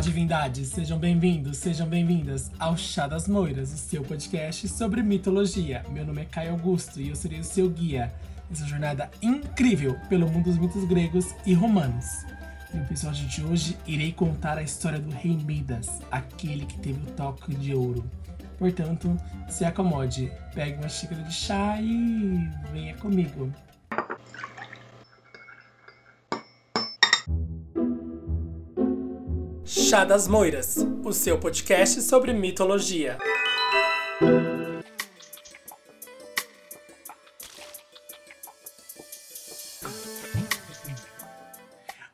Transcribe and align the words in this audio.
Olá, 0.00 0.06
divindades! 0.06 0.68
Sejam 0.68 0.98
bem-vindos, 0.98 1.58
sejam 1.58 1.86
bem-vindas 1.86 2.50
ao 2.58 2.74
Chá 2.74 3.06
das 3.06 3.28
Moiras, 3.28 3.70
o 3.70 3.76
seu 3.76 4.02
podcast 4.02 4.66
sobre 4.66 5.02
mitologia. 5.02 5.84
Meu 5.90 6.06
nome 6.06 6.22
é 6.22 6.24
Caio 6.24 6.52
Augusto 6.52 6.98
e 6.98 7.10
eu 7.10 7.14
serei 7.14 7.40
o 7.40 7.44
seu 7.44 7.68
guia 7.68 8.10
nessa 8.48 8.64
jornada 8.64 9.10
incrível 9.20 9.98
pelo 10.08 10.26
mundo 10.26 10.44
dos 10.44 10.56
mitos 10.56 10.84
gregos 10.86 11.34
e 11.44 11.52
romanos. 11.52 12.24
No 12.72 12.80
episódio 12.80 13.28
de 13.28 13.44
hoje, 13.44 13.76
irei 13.86 14.10
contar 14.10 14.56
a 14.56 14.62
história 14.62 14.98
do 14.98 15.10
rei 15.10 15.36
Midas, 15.36 16.00
aquele 16.10 16.64
que 16.64 16.78
teve 16.78 16.98
o 17.02 17.12
toque 17.12 17.54
de 17.54 17.74
ouro. 17.74 18.02
Portanto, 18.58 19.14
se 19.50 19.66
acomode, 19.66 20.32
pegue 20.54 20.78
uma 20.78 20.88
xícara 20.88 21.22
de 21.24 21.34
chá 21.34 21.78
e 21.78 22.48
venha 22.72 22.96
comigo. 22.96 23.52
Chá 29.72 30.04
das 30.04 30.26
Moiras, 30.26 30.78
o 31.04 31.12
seu 31.12 31.38
podcast 31.38 32.02
sobre 32.02 32.32
mitologia. 32.32 33.16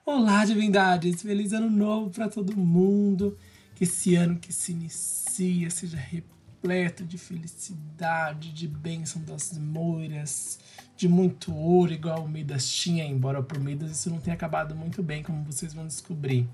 Olá, 0.05 0.45
divindades! 0.45 1.23
Feliz 1.23 1.55
ano 1.55 1.71
novo 1.71 2.11
para 2.11 2.29
todo 2.29 2.55
mundo! 2.55 3.39
Que 3.75 3.85
esse 3.85 4.15
ano 4.15 4.39
que 4.39 4.53
se 4.53 4.73
inicia 4.73 5.71
seja 5.71 5.97
repleto 5.97 7.05
de 7.05 7.17
felicidade, 7.17 8.53
de 8.53 8.69
bênção 8.69 9.23
das 9.23 9.57
moiras, 9.57 10.59
de 10.95 11.09
muito 11.09 11.55
ouro, 11.55 11.91
igual 11.91 12.23
o 12.23 12.29
Midas 12.29 12.69
tinha, 12.69 13.07
embora 13.07 13.43
por 13.43 13.59
Midas 13.59 13.93
isso 13.93 14.11
não 14.11 14.21
tenha 14.21 14.35
acabado 14.37 14.75
muito 14.77 15.03
bem, 15.03 15.23
como 15.23 15.43
vocês 15.43 15.73
vão 15.73 15.87
descobrir 15.87 16.47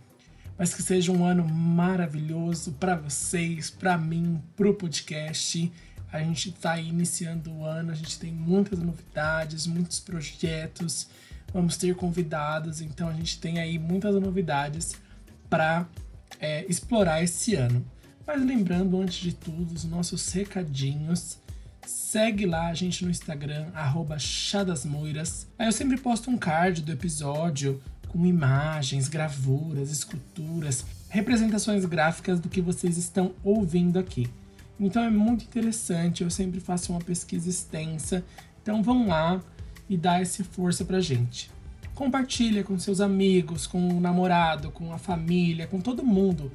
mas 0.58 0.74
que 0.74 0.82
seja 0.82 1.10
um 1.12 1.24
ano 1.24 1.44
maravilhoso 1.44 2.72
para 2.72 2.94
vocês, 2.94 3.70
para 3.70 3.96
mim, 3.98 4.40
para 4.56 4.68
o 4.68 4.74
podcast. 4.74 5.72
A 6.12 6.18
gente 6.20 6.50
está 6.50 6.78
iniciando 6.78 7.50
o 7.52 7.64
ano, 7.64 7.90
a 7.90 7.94
gente 7.94 8.18
tem 8.18 8.30
muitas 8.30 8.78
novidades, 8.78 9.66
muitos 9.66 9.98
projetos, 9.98 11.08
vamos 11.52 11.76
ter 11.76 11.94
convidados, 11.94 12.80
então 12.80 13.08
a 13.08 13.12
gente 13.14 13.38
tem 13.38 13.58
aí 13.58 13.78
muitas 13.78 14.14
novidades 14.14 14.94
para 15.48 15.86
é, 16.38 16.64
explorar 16.66 17.22
esse 17.22 17.54
ano. 17.54 17.84
Mas 18.26 18.44
lembrando, 18.44 19.00
antes 19.00 19.16
de 19.16 19.34
tudo, 19.34 19.74
os 19.74 19.84
nossos 19.84 20.30
recadinhos. 20.32 21.38
Segue 21.84 22.46
lá 22.46 22.68
a 22.68 22.74
gente 22.74 23.04
no 23.04 23.10
Instagram, 23.10 23.66
arroba 23.74 24.18
Chadasmoiras. 24.18 25.48
Aí 25.58 25.66
eu 25.66 25.72
sempre 25.72 25.96
posto 25.98 26.30
um 26.30 26.38
card 26.38 26.82
do 26.82 26.92
episódio 26.92 27.82
com 28.12 28.26
imagens, 28.26 29.08
gravuras, 29.08 29.90
esculturas, 29.90 30.84
representações 31.08 31.84
gráficas 31.86 32.38
do 32.38 32.48
que 32.48 32.60
vocês 32.60 32.98
estão 32.98 33.32
ouvindo 33.42 33.98
aqui. 33.98 34.28
Então 34.78 35.02
é 35.02 35.10
muito 35.10 35.44
interessante, 35.44 36.22
eu 36.22 36.30
sempre 36.30 36.60
faço 36.60 36.92
uma 36.92 37.00
pesquisa 37.00 37.48
extensa. 37.48 38.22
Então 38.62 38.82
vão 38.82 39.08
lá 39.08 39.40
e 39.88 39.96
dá 39.96 40.20
essa 40.20 40.44
força 40.44 40.84
pra 40.84 41.00
gente. 41.00 41.50
Compartilha 41.94 42.62
com 42.62 42.78
seus 42.78 43.00
amigos, 43.00 43.66
com 43.66 43.88
o 43.88 44.00
namorado, 44.00 44.70
com 44.70 44.92
a 44.92 44.98
família, 44.98 45.66
com 45.66 45.80
todo 45.80 46.04
mundo. 46.04 46.50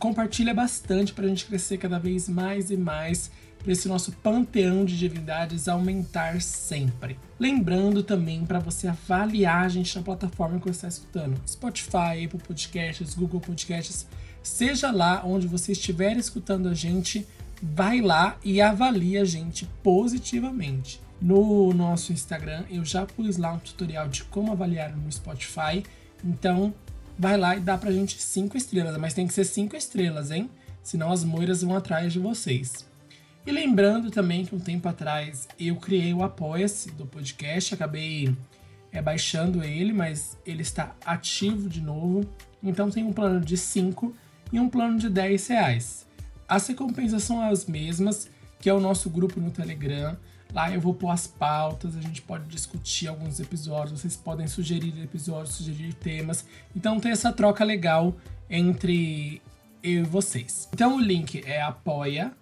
Compartilha 0.00 0.54
bastante 0.54 1.12
pra 1.12 1.28
gente 1.28 1.44
crescer 1.44 1.76
cada 1.76 1.98
vez 1.98 2.26
mais 2.26 2.70
e 2.70 2.76
mais 2.76 3.30
para 3.58 3.70
esse 3.70 3.86
nosso 3.86 4.12
panteão 4.12 4.82
de 4.82 4.96
divindades 4.96 5.68
aumentar 5.68 6.40
sempre. 6.40 7.18
Lembrando 7.38 8.02
também 8.02 8.46
para 8.46 8.58
você 8.58 8.88
avaliar 8.88 9.66
a 9.66 9.68
gente 9.68 9.94
na 9.94 10.02
plataforma 10.02 10.58
que 10.58 10.64
você 10.64 10.70
está 10.70 10.88
escutando: 10.88 11.38
Spotify, 11.46 12.24
Apple 12.24 12.40
Podcasts, 12.40 13.14
Google 13.14 13.40
Podcasts, 13.40 14.06
seja 14.42 14.90
lá 14.90 15.20
onde 15.22 15.46
você 15.46 15.72
estiver 15.72 16.16
escutando 16.16 16.70
a 16.70 16.74
gente, 16.74 17.26
vai 17.62 18.00
lá 18.00 18.38
e 18.42 18.58
avalie 18.58 19.18
a 19.18 19.24
gente 19.26 19.68
positivamente. 19.82 20.98
No 21.20 21.74
nosso 21.74 22.10
Instagram 22.10 22.64
eu 22.70 22.82
já 22.86 23.04
pus 23.04 23.36
lá 23.36 23.52
um 23.52 23.58
tutorial 23.58 24.08
de 24.08 24.24
como 24.24 24.50
avaliar 24.50 24.96
no 24.96 25.12
Spotify, 25.12 25.84
então 26.24 26.72
vai 27.20 27.36
lá 27.36 27.54
e 27.54 27.60
dá 27.60 27.76
pra 27.76 27.92
gente 27.92 28.20
cinco 28.20 28.56
estrelas, 28.56 28.96
mas 28.96 29.12
tem 29.12 29.26
que 29.26 29.34
ser 29.34 29.44
cinco 29.44 29.76
estrelas, 29.76 30.30
hein? 30.30 30.48
Senão 30.82 31.12
as 31.12 31.22
moiras 31.22 31.60
vão 31.60 31.76
atrás 31.76 32.14
de 32.14 32.18
vocês. 32.18 32.88
E 33.46 33.52
lembrando 33.52 34.10
também 34.10 34.46
que 34.46 34.54
um 34.54 34.58
tempo 34.58 34.88
atrás 34.88 35.46
eu 35.58 35.76
criei 35.76 36.14
o 36.14 36.22
Apoia-se 36.22 36.90
do 36.92 37.04
podcast, 37.04 37.74
acabei 37.74 38.34
é, 38.90 39.02
baixando 39.02 39.62
ele, 39.62 39.92
mas 39.92 40.38
ele 40.46 40.62
está 40.62 40.96
ativo 41.04 41.68
de 41.68 41.82
novo. 41.82 42.26
Então 42.62 42.90
tem 42.90 43.04
um 43.04 43.12
plano 43.12 43.44
de 43.44 43.56
5 43.58 44.14
e 44.50 44.58
um 44.58 44.70
plano 44.70 44.98
de 44.98 45.10
10 45.10 45.46
reais. 45.48 46.06
As 46.48 46.66
recompensas 46.68 47.22
são 47.22 47.42
as 47.42 47.66
mesmas, 47.66 48.30
que 48.58 48.70
é 48.70 48.72
o 48.72 48.80
nosso 48.80 49.10
grupo 49.10 49.38
no 49.38 49.50
Telegram. 49.50 50.16
Lá 50.52 50.72
eu 50.72 50.80
vou 50.80 50.94
pôr 50.94 51.10
as 51.10 51.26
pautas, 51.26 51.96
a 51.96 52.00
gente 52.00 52.22
pode 52.22 52.44
discutir 52.46 53.08
alguns 53.08 53.38
episódios, 53.38 54.00
vocês 54.00 54.16
podem 54.16 54.46
sugerir 54.48 55.00
episódios, 55.02 55.54
sugerir 55.54 55.94
temas. 55.94 56.44
Então 56.74 56.98
tem 56.98 57.12
essa 57.12 57.32
troca 57.32 57.64
legal 57.64 58.14
entre 58.48 59.40
eu 59.82 60.02
e 60.02 60.02
vocês. 60.02 60.68
Então 60.72 60.96
o 60.96 61.00
link 61.00 61.42
é 61.46 61.62
apoia.se 61.62 62.36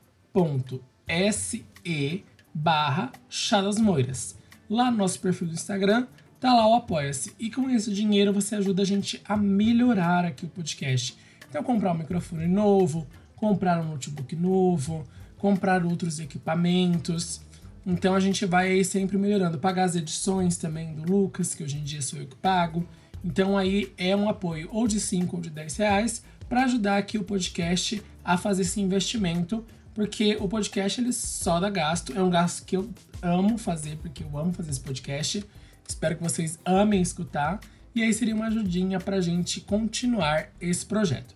barra 2.54 3.12
Chá 3.28 3.62
Moiras. 3.78 4.36
Lá 4.68 4.90
no 4.90 4.98
nosso 4.98 5.20
perfil 5.20 5.48
do 5.48 5.54
Instagram, 5.54 6.06
tá 6.40 6.52
lá 6.52 6.66
o 6.66 6.74
Apoia-se. 6.74 7.34
E 7.38 7.50
com 7.50 7.70
esse 7.70 7.92
dinheiro 7.92 8.32
você 8.32 8.56
ajuda 8.56 8.82
a 8.82 8.86
gente 8.86 9.20
a 9.24 9.36
melhorar 9.36 10.24
aqui 10.24 10.44
o 10.44 10.48
podcast. 10.48 11.16
Então 11.48 11.62
comprar 11.62 11.92
um 11.92 11.98
microfone 11.98 12.46
novo, 12.46 13.06
comprar 13.36 13.80
um 13.80 13.90
notebook 13.90 14.34
novo, 14.36 15.06
comprar 15.38 15.84
outros 15.84 16.18
equipamentos. 16.18 17.40
Então 17.88 18.14
a 18.14 18.20
gente 18.20 18.44
vai 18.44 18.70
aí 18.70 18.84
sempre 18.84 19.16
melhorando. 19.16 19.58
Pagar 19.58 19.84
as 19.84 19.96
edições 19.96 20.58
também 20.58 20.94
do 20.94 21.10
Lucas, 21.10 21.54
que 21.54 21.64
hoje 21.64 21.78
em 21.78 21.82
dia 21.82 22.02
sou 22.02 22.18
eu 22.18 22.26
que 22.26 22.36
pago. 22.36 22.86
Então 23.24 23.56
aí 23.56 23.90
é 23.96 24.14
um 24.14 24.28
apoio 24.28 24.68
ou 24.70 24.86
de 24.86 25.00
5 25.00 25.34
ou 25.34 25.40
de 25.40 25.48
10 25.48 25.76
reais 25.78 26.22
para 26.46 26.64
ajudar 26.64 26.98
aqui 26.98 27.16
o 27.16 27.24
podcast 27.24 28.02
a 28.22 28.36
fazer 28.36 28.62
esse 28.62 28.78
investimento 28.78 29.64
porque 29.94 30.36
o 30.38 30.46
podcast 30.46 31.00
ele 31.00 31.12
só 31.14 31.58
dá 31.58 31.70
gasto. 31.70 32.12
É 32.12 32.22
um 32.22 32.28
gasto 32.28 32.64
que 32.64 32.76
eu 32.76 32.88
amo 33.22 33.56
fazer, 33.56 33.96
porque 33.96 34.22
eu 34.22 34.38
amo 34.38 34.52
fazer 34.52 34.70
esse 34.70 34.80
podcast. 34.80 35.44
Espero 35.88 36.14
que 36.14 36.22
vocês 36.22 36.58
amem 36.64 37.00
escutar. 37.00 37.58
E 37.94 38.02
aí 38.02 38.12
seria 38.12 38.34
uma 38.34 38.46
ajudinha 38.48 39.00
pra 39.00 39.20
gente 39.20 39.60
continuar 39.62 40.50
esse 40.60 40.84
projeto. 40.86 41.34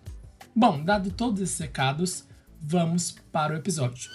Bom, 0.55 0.81
dado 0.81 1.11
todos 1.11 1.41
esses 1.41 1.59
recados, 1.59 2.25
vamos 2.61 3.15
para 3.31 3.53
o 3.53 3.57
episódio. 3.57 4.09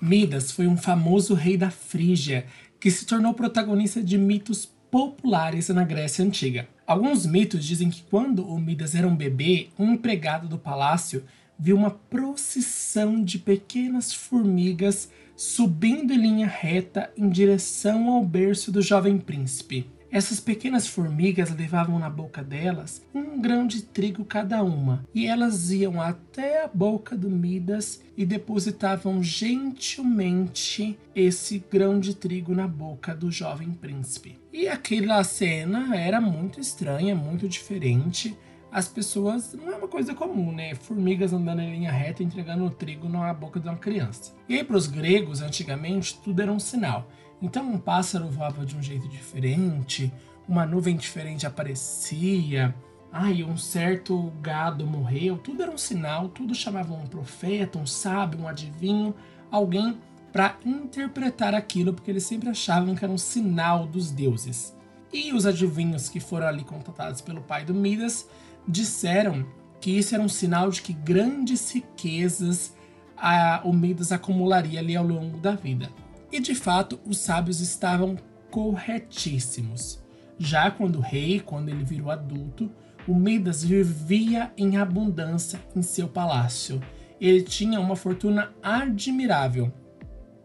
Midas 0.00 0.52
foi 0.52 0.66
um 0.66 0.76
famoso 0.76 1.34
rei 1.34 1.56
da 1.56 1.70
Frígia 1.70 2.46
que 2.78 2.90
se 2.90 3.04
tornou 3.04 3.34
protagonista 3.34 4.02
de 4.02 4.16
mitos 4.16 4.68
populares 4.90 5.68
na 5.68 5.84
Grécia 5.84 6.24
Antiga. 6.24 6.68
Alguns 6.86 7.26
mitos 7.26 7.64
dizem 7.64 7.90
que 7.90 8.02
quando 8.02 8.46
o 8.46 8.58
Midas 8.58 8.94
era 8.94 9.06
um 9.06 9.16
bebê, 9.16 9.68
um 9.78 9.92
empregado 9.92 10.48
do 10.48 10.56
palácio 10.56 11.24
viu 11.58 11.76
uma 11.76 11.90
procissão 11.90 13.22
de 13.22 13.38
pequenas 13.38 14.12
formigas 14.12 15.10
subindo 15.36 16.12
em 16.12 16.18
linha 16.18 16.46
reta 16.46 17.10
em 17.16 17.28
direção 17.28 18.08
ao 18.08 18.24
berço 18.24 18.70
do 18.70 18.80
jovem 18.80 19.18
príncipe. 19.18 19.86
Essas 20.10 20.40
pequenas 20.40 20.86
formigas 20.86 21.54
levavam 21.54 21.98
na 21.98 22.08
boca 22.08 22.42
delas 22.42 23.02
um 23.14 23.38
grão 23.40 23.66
de 23.66 23.82
trigo 23.82 24.24
cada 24.24 24.62
uma, 24.62 25.04
e 25.14 25.26
elas 25.26 25.70
iam 25.70 26.00
até 26.00 26.64
a 26.64 26.68
boca 26.68 27.14
do 27.14 27.28
Midas 27.28 28.02
e 28.16 28.24
depositavam 28.24 29.22
gentilmente 29.22 30.98
esse 31.14 31.62
grão 31.70 32.00
de 32.00 32.14
trigo 32.14 32.54
na 32.54 32.66
boca 32.66 33.14
do 33.14 33.30
jovem 33.30 33.70
príncipe. 33.70 34.38
E 34.50 34.66
aquela 34.66 35.22
cena 35.24 35.94
era 35.94 36.20
muito 36.20 36.58
estranha, 36.58 37.14
muito 37.14 37.46
diferente. 37.46 38.34
As 38.72 38.88
pessoas 38.88 39.54
não 39.54 39.72
é 39.72 39.76
uma 39.76 39.88
coisa 39.88 40.14
comum, 40.14 40.52
né? 40.52 40.74
Formigas 40.74 41.32
andando 41.32 41.60
em 41.60 41.70
linha 41.70 41.92
reta 41.92 42.22
entregando 42.22 42.68
trigo 42.70 43.08
na 43.08 43.32
boca 43.32 43.60
de 43.60 43.68
uma 43.68 43.76
criança. 43.76 44.34
E 44.48 44.54
aí, 44.54 44.64
para 44.64 44.76
os 44.76 44.86
gregos, 44.86 45.40
antigamente, 45.40 46.18
tudo 46.22 46.42
era 46.42 46.52
um 46.52 46.58
sinal. 46.58 47.10
Então 47.40 47.70
um 47.70 47.78
pássaro 47.78 48.28
voava 48.28 48.66
de 48.66 48.76
um 48.76 48.82
jeito 48.82 49.08
diferente, 49.08 50.12
uma 50.48 50.66
nuvem 50.66 50.96
diferente 50.96 51.46
aparecia, 51.46 52.74
ai, 53.12 53.42
um 53.42 53.56
certo 53.56 54.32
gado 54.40 54.86
morreu, 54.86 55.38
tudo 55.38 55.62
era 55.62 55.70
um 55.70 55.78
sinal, 55.78 56.28
tudo 56.28 56.54
chamava 56.54 56.92
um 56.92 57.06
profeta, 57.06 57.78
um 57.78 57.86
sábio, 57.86 58.40
um 58.40 58.48
adivinho, 58.48 59.14
alguém 59.50 59.98
para 60.32 60.56
interpretar 60.64 61.54
aquilo, 61.54 61.92
porque 61.92 62.10
eles 62.10 62.24
sempre 62.24 62.48
achavam 62.48 62.94
que 62.94 63.04
era 63.04 63.12
um 63.12 63.18
sinal 63.18 63.86
dos 63.86 64.10
deuses. 64.10 64.76
E 65.12 65.32
os 65.32 65.46
adivinhos 65.46 66.08
que 66.08 66.20
foram 66.20 66.46
ali 66.46 66.64
contatados 66.64 67.20
pelo 67.20 67.40
pai 67.40 67.64
do 67.64 67.72
Midas 67.72 68.28
disseram 68.66 69.46
que 69.80 69.90
isso 69.90 70.14
era 70.14 70.22
um 70.22 70.28
sinal 70.28 70.70
de 70.70 70.82
que 70.82 70.92
grandes 70.92 71.70
riquezas 71.70 72.74
a, 73.16 73.62
o 73.64 73.72
Midas 73.72 74.12
acumularia 74.12 74.80
ali 74.80 74.96
ao 74.96 75.06
longo 75.06 75.38
da 75.38 75.52
vida. 75.52 75.90
E 76.30 76.40
de 76.40 76.54
fato, 76.54 77.00
os 77.06 77.18
sábios 77.18 77.60
estavam 77.60 78.16
corretíssimos. 78.50 80.02
Já 80.38 80.70
quando 80.70 81.00
rei, 81.00 81.40
quando 81.40 81.68
ele 81.68 81.84
virou 81.84 82.10
adulto, 82.10 82.70
o 83.06 83.14
Midas 83.14 83.64
vivia 83.64 84.52
em 84.56 84.76
abundância 84.76 85.60
em 85.74 85.82
seu 85.82 86.08
palácio. 86.08 86.80
Ele 87.20 87.42
tinha 87.42 87.80
uma 87.80 87.96
fortuna 87.96 88.52
admirável. 88.62 89.72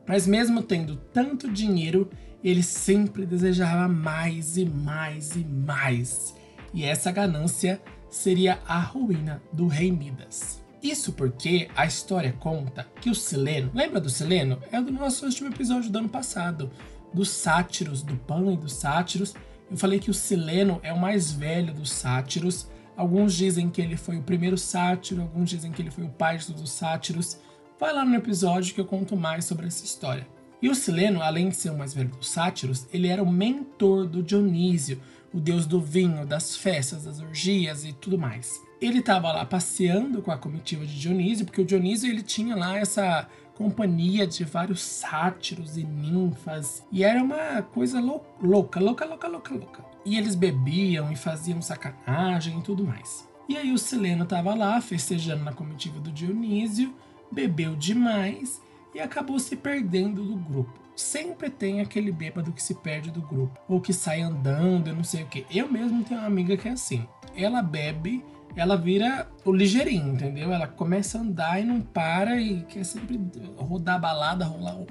Mas 0.08 0.26
mesmo 0.26 0.64
tendo 0.64 0.96
tanto 0.96 1.52
dinheiro, 1.52 2.10
ele 2.44 2.64
sempre 2.64 3.26
desejava 3.26 3.88
mais 3.88 4.58
e 4.58 4.66
mais 4.66 5.36
e 5.36 5.46
mais. 5.46 6.36
E 6.74 6.84
essa 6.84 7.12
ganância 7.12 7.82
seria 8.10 8.60
a 8.68 8.80
ruína 8.80 9.42
do 9.52 9.68
rei 9.68 9.92
Midas. 9.92 10.53
Isso 10.84 11.14
porque 11.14 11.70
a 11.78 11.86
história 11.86 12.36
conta 12.42 12.86
que 13.00 13.10
o 13.10 13.16
Sileno, 13.16 13.72
lembra 13.74 14.02
do 14.02 14.10
Sileno? 14.10 14.62
É 14.70 14.82
do 14.82 14.92
nosso 14.92 15.26
último 15.26 15.48
episódio 15.48 15.90
do 15.90 15.98
ano 15.98 16.10
passado, 16.10 16.70
dos 17.14 17.30
sátiros, 17.30 18.04
do 18.04 18.18
Pan 18.18 18.52
e 18.52 18.58
dos 18.58 18.74
sátiros. 18.74 19.34
Eu 19.72 19.78
falei 19.78 19.98
que 19.98 20.12
o 20.12 20.14
Sileno 20.14 20.82
é 20.84 20.92
o 20.92 21.00
mais 21.00 21.32
velho 21.32 21.74
dos 21.74 21.90
sátiros. 21.90 22.68
Alguns 22.98 23.34
dizem 23.34 23.70
que 23.70 23.82
ele 23.82 23.96
foi 23.96 24.18
o 24.18 24.24
primeiro 24.24 24.58
sátiro, 24.58 25.22
alguns 25.22 25.50
dizem 25.50 25.72
que 25.72 25.82
ele 25.82 25.90
foi 25.90 26.04
o 26.04 26.10
pai 26.10 26.38
de 26.38 26.48
todos 26.48 26.62
os 26.62 26.72
sátiros. 26.72 27.38
Vai 27.80 27.94
lá 27.94 28.04
no 28.04 28.16
episódio 28.16 28.76
que 28.76 28.82
eu 28.82 28.86
conto 28.86 29.16
mais 29.16 29.46
sobre 29.46 29.68
essa 29.68 29.86
história. 29.86 30.28
E 30.62 30.70
o 30.70 30.76
Sileno, 30.76 31.22
além 31.22 31.48
de 31.48 31.56
ser 31.56 31.70
o 31.70 31.78
mais 31.78 31.94
velho 31.94 32.10
dos 32.10 32.30
sátiros, 32.30 32.88
ele 32.92 33.08
era 33.08 33.24
o 33.24 33.32
mentor 33.32 34.06
do 34.06 34.22
Dionísio, 34.22 35.02
o 35.34 35.40
deus 35.40 35.66
do 35.66 35.80
vinho, 35.80 36.26
das 36.26 36.58
festas, 36.58 37.06
das 37.06 37.22
orgias 37.22 37.86
e 37.86 37.94
tudo 37.94 38.18
mais 38.18 38.62
ele 38.82 39.00
estava 39.00 39.32
lá 39.32 39.46
passeando 39.46 40.22
com 40.22 40.32
a 40.32 40.38
comitiva 40.38 40.86
de 40.86 41.00
Dionísio, 41.00 41.46
porque 41.46 41.62
o 41.62 41.66
Dionísio 41.66 42.10
ele 42.10 42.22
tinha 42.22 42.56
lá 42.56 42.78
essa 42.78 43.28
companhia 43.56 44.26
de 44.26 44.44
vários 44.44 44.82
sátiros 44.82 45.78
e 45.78 45.84
ninfas, 45.84 46.84
e 46.92 47.04
era 47.04 47.22
uma 47.22 47.62
coisa 47.62 48.00
lou 48.00 48.26
louca, 48.42 48.80
louca, 48.80 49.06
louca, 49.06 49.28
louca, 49.28 49.54
louca. 49.54 49.86
E 50.06 50.18
eles 50.18 50.36
bebiam 50.36 51.12
e 51.12 51.16
faziam 51.16 51.62
sacanagem 51.62 52.60
e 52.60 52.62
tudo 52.62 52.84
mais. 52.84 53.28
E 53.48 53.58
aí 53.58 53.72
o 53.72 53.78
Seleno 53.78 54.24
estava 54.24 54.54
lá 54.56 54.80
festejando 54.82 55.44
na 55.44 55.54
comitiva 55.54 56.00
do 56.00 56.12
Dionísio, 56.12 56.94
bebeu 57.32 57.76
demais 57.76 58.62
e 58.94 59.00
acabou 59.00 59.40
se 59.40 59.56
perdendo 59.56 60.24
do 60.24 60.36
grupo. 60.36 60.80
Sempre 60.96 61.50
tem 61.50 61.82
aquele 61.82 62.12
bêbado 62.12 62.52
que 62.52 62.62
se 62.62 62.76
perde 62.76 63.10
do 63.10 63.22
grupo, 63.22 63.60
ou 63.68 63.82
que 63.82 63.92
sai 63.92 64.22
andando, 64.22 64.90
eu 64.90 64.96
não 64.96 65.04
sei 65.04 65.24
o 65.24 65.28
que. 65.28 65.46
Eu 65.50 65.72
mesmo 65.72 66.04
tenho 66.04 66.20
uma 66.20 66.28
amiga 66.28 66.56
que 66.56 66.68
é 66.68 66.72
assim. 66.72 67.08
Ela 67.36 67.62
bebe 67.64 68.24
ela 68.56 68.78
vira 68.78 69.28
o 69.44 69.52
ligeirinho, 69.52 70.14
entendeu? 70.14 70.52
Ela 70.54 70.68
começa 70.68 71.18
a 71.18 71.22
andar 71.22 71.60
e 71.60 71.66
não 71.66 71.82
para 71.82 72.40
e 72.40 72.62
quer 72.64 72.84
sempre 72.84 73.20
rodar 73.58 73.96
a 73.96 74.00
balada, 74.00 74.46
rolar 74.46 74.76
o, 74.76 74.88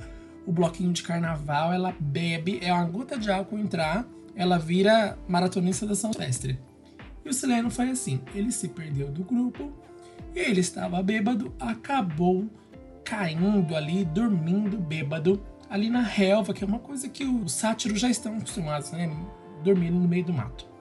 o 0.46 0.52
bloquinho 0.52 0.92
de 0.92 1.02
carnaval. 1.02 1.72
Ela 1.72 1.94
bebe, 1.98 2.58
é 2.62 2.72
uma 2.72 2.84
gota 2.84 3.16
de 3.16 3.30
álcool 3.30 3.58
entrar, 3.58 4.06
ela 4.34 4.58
vira 4.58 5.16
maratonista 5.28 5.86
da 5.86 5.94
São 5.94 6.12
Silvestre. 6.12 6.58
E 7.24 7.28
o 7.28 7.32
Sileno 7.32 7.70
foi 7.70 7.90
assim: 7.90 8.20
ele 8.34 8.50
se 8.50 8.68
perdeu 8.68 9.08
do 9.10 9.22
grupo, 9.22 9.72
ele 10.34 10.60
estava 10.60 11.02
bêbado, 11.02 11.54
acabou 11.60 12.48
caindo 13.04 13.76
ali, 13.76 14.04
dormindo 14.04 14.78
bêbado, 14.78 15.42
ali 15.68 15.88
na 15.88 16.02
relva, 16.02 16.52
que 16.52 16.64
é 16.64 16.66
uma 16.66 16.78
coisa 16.78 17.08
que 17.08 17.24
os 17.24 17.52
sátiros 17.52 18.00
já 18.00 18.08
estão 18.08 18.36
acostumados, 18.36 18.90
né? 18.92 19.14
Dormindo 19.62 19.98
no 19.98 20.08
meio 20.08 20.24
do 20.24 20.32
mato. 20.32 20.71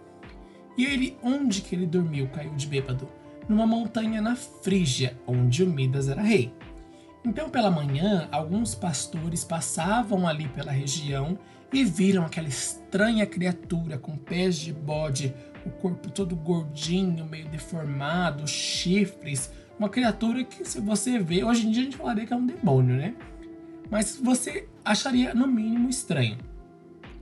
E 0.77 0.85
ele, 0.85 1.18
onde 1.21 1.62
que 1.62 1.75
ele 1.75 1.85
dormiu, 1.85 2.27
caiu 2.29 2.53
de 2.56 2.68
bêbado? 2.68 3.07
Numa 3.47 3.68
montanha 3.68 4.21
na 4.21 4.35
Frígia, 4.35 5.18
onde 5.27 5.63
o 5.63 5.68
Midas 5.68 6.07
era 6.07 6.21
rei. 6.21 6.53
Então, 7.23 7.50
pela 7.50 7.69
manhã, 7.69 8.27
alguns 8.31 8.73
pastores 8.73 9.44
passavam 9.44 10.27
ali 10.27 10.47
pela 10.47 10.71
região 10.71 11.38
e 11.71 11.83
viram 11.83 12.25
aquela 12.25 12.47
estranha 12.47 13.25
criatura 13.25 13.97
com 13.97 14.18
pés 14.18 14.57
de 14.57 14.73
bode, 14.73 15.33
o 15.65 15.69
corpo 15.69 16.09
todo 16.09 16.35
gordinho, 16.35 17.25
meio 17.25 17.47
deformado, 17.47 18.47
chifres. 18.47 19.51
Uma 19.77 19.89
criatura 19.89 20.44
que, 20.44 20.65
se 20.65 20.79
você 20.79 21.19
vê, 21.19 21.44
hoje 21.44 21.67
em 21.67 21.71
dia 21.71 21.81
a 21.81 21.85
gente 21.85 21.97
falaria 21.97 22.25
que 22.25 22.33
é 22.33 22.35
um 22.35 22.45
demônio, 22.45 22.95
né? 22.95 23.13
Mas 23.89 24.19
você 24.21 24.67
acharia, 24.83 25.33
no 25.33 25.45
mínimo, 25.45 25.89
estranho. 25.89 26.38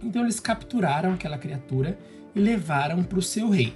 Então, 0.02 0.24
eles 0.24 0.40
capturaram 0.40 1.14
aquela 1.14 1.38
criatura 1.38 1.98
e 2.36 2.40
levaram 2.40 3.04
para 3.04 3.20
o 3.20 3.22
seu 3.22 3.50
rei. 3.50 3.74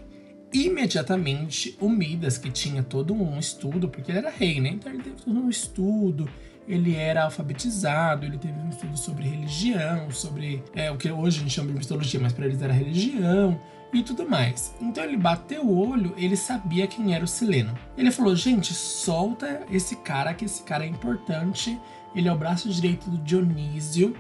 Imediatamente, 0.53 1.75
o 1.81 1.89
Midas, 1.89 2.37
que 2.37 2.51
tinha 2.51 2.83
todo 2.83 3.13
um 3.13 3.39
estudo, 3.39 3.89
porque 3.89 4.11
ele 4.11 4.19
era 4.19 4.29
rei, 4.29 4.61
né? 4.61 4.69
Então 4.69 4.93
ele 4.93 5.01
teve 5.01 5.15
todo 5.15 5.39
um 5.39 5.49
estudo, 5.49 6.29
ele 6.67 6.95
era 6.95 7.23
alfabetizado, 7.23 8.25
ele 8.25 8.37
teve 8.37 8.59
um 8.59 8.69
estudo 8.69 8.95
sobre 8.95 9.27
religião, 9.27 10.11
sobre 10.11 10.63
é, 10.75 10.91
o 10.91 10.97
que 10.97 11.11
hoje 11.11 11.39
a 11.39 11.41
gente 11.41 11.53
chama 11.53 11.71
de 11.71 11.79
mitologia, 11.79 12.19
mas 12.19 12.33
para 12.33 12.45
eles 12.45 12.61
era 12.61 12.71
religião 12.71 13.59
e 13.91 14.03
tudo 14.03 14.29
mais. 14.29 14.73
Então 14.79 15.03
ele 15.03 15.17
bateu 15.17 15.63
o 15.65 15.89
olho, 15.89 16.13
ele 16.17 16.35
sabia 16.35 16.85
quem 16.85 17.15
era 17.15 17.23
o 17.23 17.27
Sileno. 17.27 17.73
Ele 17.97 18.11
falou: 18.11 18.35
gente, 18.35 18.73
solta 18.73 19.61
esse 19.71 19.95
cara, 19.97 20.35
que 20.35 20.45
esse 20.45 20.61
cara 20.61 20.85
é 20.85 20.87
importante, 20.87 21.79
ele 22.15 22.27
é 22.27 22.31
o 22.31 22.37
braço 22.37 22.69
direito 22.69 23.09
do 23.09 23.17
Dionísio. 23.17 24.15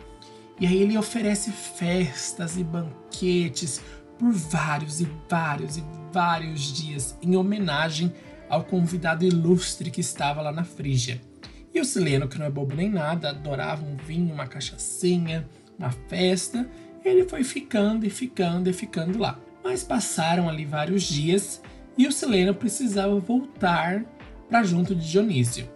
E 0.59 0.67
aí 0.67 0.81
ele 0.81 0.97
oferece 0.97 1.51
festas 1.51 2.57
e 2.57 2.63
banquetes 2.63 3.81
por 4.17 4.31
vários 4.31 5.01
e 5.01 5.07
vários 5.29 5.77
e 5.77 5.83
vários 6.11 6.61
dias 6.61 7.17
em 7.21 7.35
homenagem 7.35 8.13
ao 8.49 8.63
convidado 8.63 9.25
ilustre 9.25 9.89
que 9.89 10.01
estava 10.01 10.41
lá 10.41 10.51
na 10.51 10.63
Frígia. 10.63 11.19
E 11.73 11.79
o 11.79 11.85
Sileno, 11.85 12.27
que 12.27 12.37
não 12.37 12.45
é 12.45 12.49
bobo 12.51 12.75
nem 12.75 12.89
nada, 12.89 13.29
adorava 13.29 13.83
um 13.83 13.97
vinho, 13.97 14.33
uma 14.33 14.45
cachaçinha, 14.45 15.47
uma 15.77 15.91
festa, 15.91 16.69
ele 17.03 17.27
foi 17.27 17.43
ficando 17.43 18.05
e 18.05 18.09
ficando 18.09 18.69
e 18.69 18.73
ficando 18.73 19.17
lá. 19.17 19.39
Mas 19.63 19.83
passaram 19.83 20.47
ali 20.47 20.65
vários 20.65 21.03
dias 21.03 21.61
e 21.97 22.07
o 22.07 22.11
Sileno 22.11 22.53
precisava 22.53 23.19
voltar 23.19 24.05
para 24.49 24.63
junto 24.63 24.93
de 24.93 25.09
Dionísio. 25.09 25.67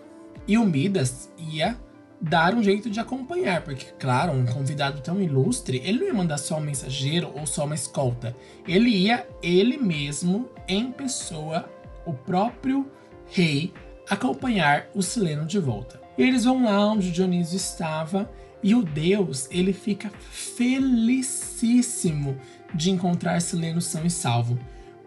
E 0.48 0.58
o 0.58 0.66
Midas 0.66 1.32
ia 1.38 1.78
dar 2.20 2.56
um 2.56 2.64
jeito 2.64 2.90
de 2.90 3.00
acompanhar, 3.00 3.62
porque, 3.62 3.86
claro, 4.00 4.32
um 4.32 4.46
convidado 4.46 5.02
tão 5.02 5.22
ilustre, 5.22 5.82
ele 5.84 6.00
não 6.00 6.08
ia 6.08 6.14
mandar 6.14 6.38
só 6.38 6.58
um 6.58 6.62
mensageiro 6.62 7.32
ou 7.36 7.46
só 7.46 7.66
uma 7.66 7.76
escolta. 7.76 8.36
Ele 8.68 8.90
ia, 8.90 9.28
ele 9.42 9.78
mesmo, 9.78 10.50
em 10.68 10.92
pessoa, 10.92 11.70
o 12.06 12.14
próprio 12.14 12.90
rei, 13.28 13.74
acompanhar 14.10 14.88
o 14.96 15.02
Sileno 15.02 15.46
de 15.46 15.60
volta. 15.60 16.02
E 16.18 16.24
eles 16.24 16.46
vão 16.46 16.64
lá 16.64 16.92
onde 16.92 17.12
Dionísio 17.12 17.58
estava 17.58 18.30
e 18.64 18.74
o 18.74 18.82
deus, 18.82 19.48
ele 19.52 19.72
fica 19.72 20.10
felicíssimo 20.32 22.36
de 22.74 22.90
encontrar 22.90 23.40
Sileno 23.40 23.80
são 23.80 24.06
e 24.06 24.10
salvo, 24.10 24.58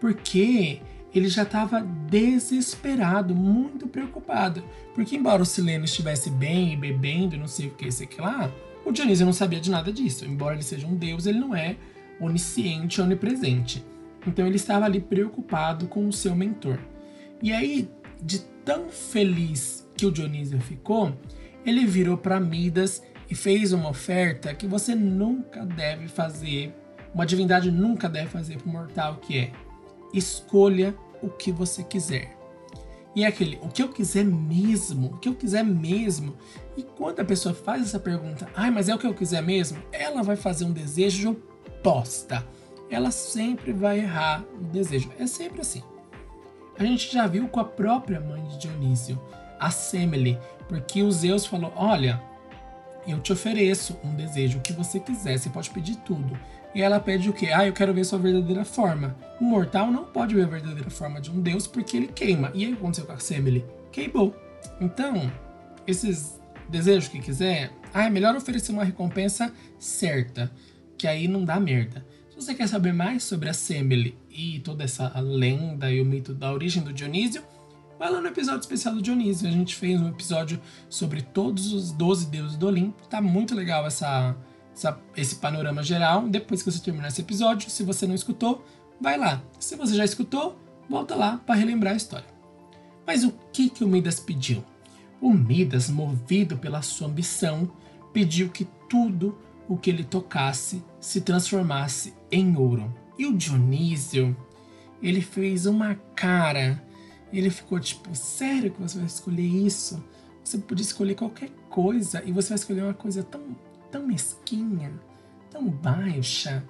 porque 0.00 0.80
ele 1.14 1.29
já 1.29 1.43
estava 1.43 1.81
desesperado, 1.81 3.35
muito 3.35 3.88
preocupado. 3.88 4.62
Porque, 4.95 5.17
embora 5.17 5.43
o 5.43 5.47
Sileno 5.47 5.85
estivesse 5.85 6.31
bem 6.31 6.73
e 6.73 6.76
bebendo, 6.76 7.37
não 7.37 7.49
sei 7.49 7.67
o 7.67 7.71
que, 7.71 7.90
sei 7.90 8.07
que 8.07 8.21
lá, 8.21 8.50
o 8.85 8.93
Dionísio 8.93 9.26
não 9.26 9.33
sabia 9.33 9.61
de 9.61 9.71
nada 9.71 9.93
disso. 9.93 10.25
Embora 10.25 10.55
ele 10.55 10.62
seja 10.62 10.87
um 10.87 10.95
deus, 10.95 11.26
ele 11.26 11.38
não 11.38 11.55
é 11.55 11.76
onisciente, 12.21 13.00
onipresente. 13.00 13.85
Então 14.26 14.47
ele 14.47 14.57
estava 14.57 14.85
ali 14.85 15.00
preocupado 15.00 15.87
com 15.87 16.07
o 16.07 16.12
seu 16.12 16.35
mentor. 16.35 16.79
E 17.43 17.52
aí, 17.52 17.88
de 18.23 18.40
tão 18.64 18.88
feliz 18.88 19.88
que 19.97 20.07
o 20.07 20.12
Dionísio 20.12 20.61
ficou, 20.61 21.17
ele 21.64 21.87
virou 21.87 22.17
para 22.17 22.38
Midas 22.38 23.02
e 23.29 23.35
fez 23.35 23.73
uma 23.73 23.88
oferta 23.88 24.55
que 24.55 24.67
você 24.67 24.95
nunca 24.95 25.64
deve 25.64 26.09
fazer, 26.09 26.75
uma 27.14 27.25
divindade 27.25 27.71
nunca 27.71 28.09
deve 28.09 28.29
fazer 28.29 28.59
para 28.59 28.69
o 28.69 28.73
mortal, 28.73 29.17
que 29.17 29.38
é 29.38 29.52
escolha 30.12 30.95
o 31.23 31.29
que 31.29 31.52
você 31.52 31.83
quiser. 31.83 32.37
E 33.14 33.25
é 33.25 33.26
aquele, 33.26 33.59
o 33.62 33.69
que 33.69 33.83
eu 33.83 33.88
quiser 33.88 34.25
mesmo, 34.25 35.09
o 35.09 35.19
que 35.19 35.29
eu 35.29 35.35
quiser 35.35 35.64
mesmo. 35.64 36.37
E 36.76 36.83
quando 36.83 37.21
a 37.21 37.25
pessoa 37.25 37.55
faz 37.55 37.83
essa 37.83 37.99
pergunta, 37.99 38.49
ai, 38.55 38.71
mas 38.71 38.88
é 38.88 38.95
o 38.95 38.99
que 38.99 39.07
eu 39.07 39.14
quiser 39.14 39.43
mesmo, 39.43 39.83
ela 39.90 40.23
vai 40.23 40.37
fazer 40.37 40.64
um 40.64 40.73
desejo 40.73 41.37
oposta. 41.67 42.47
Ela 42.88 43.11
sempre 43.11 43.73
vai 43.73 43.99
errar 43.99 44.45
no 44.61 44.69
desejo. 44.69 45.11
É 45.19 45.26
sempre 45.26 45.61
assim. 45.61 45.83
A 46.79 46.85
gente 46.85 47.12
já 47.12 47.26
viu 47.26 47.49
com 47.49 47.61
a 47.61 47.64
própria 47.64 48.21
mãe 48.21 48.43
de 48.45 48.59
Dionísio, 48.59 49.21
a 49.59 49.71
Semele, 49.71 50.38
porque 50.69 51.02
o 51.02 51.11
Zeus 51.11 51.45
falou: 51.45 51.73
Olha, 51.76 52.23
eu 53.07 53.21
te 53.21 53.33
ofereço 53.33 53.99
um 54.05 54.14
desejo, 54.14 54.59
o 54.59 54.62
que 54.62 54.73
você 54.73 54.99
quiser, 54.99 55.38
você 55.38 55.50
pode 55.50 55.71
pedir 55.71 55.97
tudo. 55.97 56.38
E 56.74 56.82
ela 56.82 57.00
pede 57.00 57.28
o 57.28 57.32
quê? 57.32 57.50
Ah, 57.52 57.66
eu 57.66 57.72
quero 57.72 57.92
ver 57.92 58.04
sua 58.04 58.18
verdadeira 58.18 58.64
forma. 58.64 59.16
O 59.40 59.44
mortal 59.44 59.90
não 59.90 60.04
pode 60.04 60.34
ver 60.34 60.44
a 60.44 60.48
verdadeira 60.48 60.90
forma 60.90 61.20
de 61.20 61.30
um 61.30 61.40
deus 61.40 61.66
porque 61.66 61.96
ele 61.96 62.08
queima. 62.08 62.50
E 62.54 62.64
aí 62.64 62.72
o 62.72 62.76
que 62.76 62.82
aconteceu 62.82 63.06
com 63.06 63.12
a 63.12 63.18
Semele? 63.18 63.64
Queimou. 63.90 64.34
Então, 64.80 65.30
esses 65.86 66.40
desejos 66.68 67.08
que 67.08 67.18
quiser, 67.18 67.72
ah, 67.92 68.04
é 68.04 68.10
melhor 68.10 68.36
oferecer 68.36 68.72
uma 68.72 68.84
recompensa 68.84 69.52
certa, 69.78 70.50
que 70.96 71.08
aí 71.08 71.26
não 71.26 71.44
dá 71.44 71.58
merda. 71.58 72.06
Se 72.30 72.36
você 72.36 72.54
quer 72.54 72.68
saber 72.68 72.92
mais 72.92 73.24
sobre 73.24 73.48
a 73.48 73.54
Semele 73.54 74.16
e 74.30 74.60
toda 74.60 74.84
essa 74.84 75.12
lenda 75.20 75.90
e 75.90 76.00
o 76.00 76.04
mito 76.04 76.32
da 76.32 76.52
origem 76.52 76.82
do 76.82 76.92
Dionísio, 76.92 77.42
vai 77.98 78.10
lá 78.10 78.20
no 78.20 78.28
episódio 78.28 78.60
especial 78.60 78.94
do 78.94 79.02
Dionísio. 79.02 79.48
A 79.48 79.52
gente 79.52 79.74
fez 79.74 80.00
um 80.00 80.08
episódio 80.08 80.60
sobre 80.88 81.20
todos 81.20 81.72
os 81.72 81.90
12 81.92 82.28
deuses 82.28 82.56
do 82.56 82.66
Olimpo. 82.66 83.08
Tá 83.08 83.20
muito 83.20 83.54
legal 83.54 83.86
essa 83.86 84.36
esse 85.16 85.37
panorama 85.37 85.82
geral 85.82 86.28
depois 86.28 86.62
que 86.62 86.70
você 86.70 86.82
terminar 86.82 87.08
esse 87.08 87.20
episódio. 87.20 87.70
Se 87.70 87.82
você 87.82 88.06
não 88.06 88.14
escutou, 88.14 88.64
vai 89.00 89.18
lá. 89.18 89.42
Se 89.58 89.76
você 89.76 89.94
já 89.94 90.04
escutou, 90.04 90.58
volta 90.88 91.14
lá 91.14 91.38
para 91.38 91.54
relembrar 91.54 91.94
a 91.94 91.96
história. 91.96 92.26
Mas 93.06 93.25
o 93.25 93.32
que, 93.52 93.68
que 93.68 93.84
o 93.84 93.88
Midas 93.88 94.20
pediu? 94.20 94.64
O 95.20 95.32
Midas, 95.32 95.90
movido 95.90 96.56
pela 96.56 96.82
sua 96.82 97.08
ambição, 97.08 97.70
pediu 98.12 98.49
que 98.49 98.66
tudo 98.88 99.38
o 99.68 99.76
que 99.76 99.90
ele 99.90 100.04
tocasse 100.04 100.82
se 101.00 101.20
transformasse 101.20 102.14
em 102.30 102.56
ouro. 102.56 102.92
E 103.18 103.26
o 103.26 103.37
Dionísio, 103.37 104.37
ele 105.02 105.20
fez 105.20 105.66
uma 105.66 105.94
cara. 106.14 106.82
Ele 107.32 107.50
ficou 107.50 107.78
tipo, 107.78 108.14
sério 108.14 108.70
que 108.70 108.80
você 108.80 108.99
vai 108.99 109.06
escolher 109.06 109.46
isso? 109.46 110.02
Você 110.42 110.58
podia 110.58 110.82
escolher 110.82 111.14
qualquer 111.14 111.50
coisa 111.68 112.22
e 112.25 112.32
você 112.32 112.49
vai 112.49 112.56
escolher 112.56 112.82
uma 112.82 112.94
coisa 112.94 113.22
tão, 113.22 113.40
tão 113.90 114.06
mesquinha, 114.06 114.92
tão 115.50 115.68
baixa. 115.68 116.62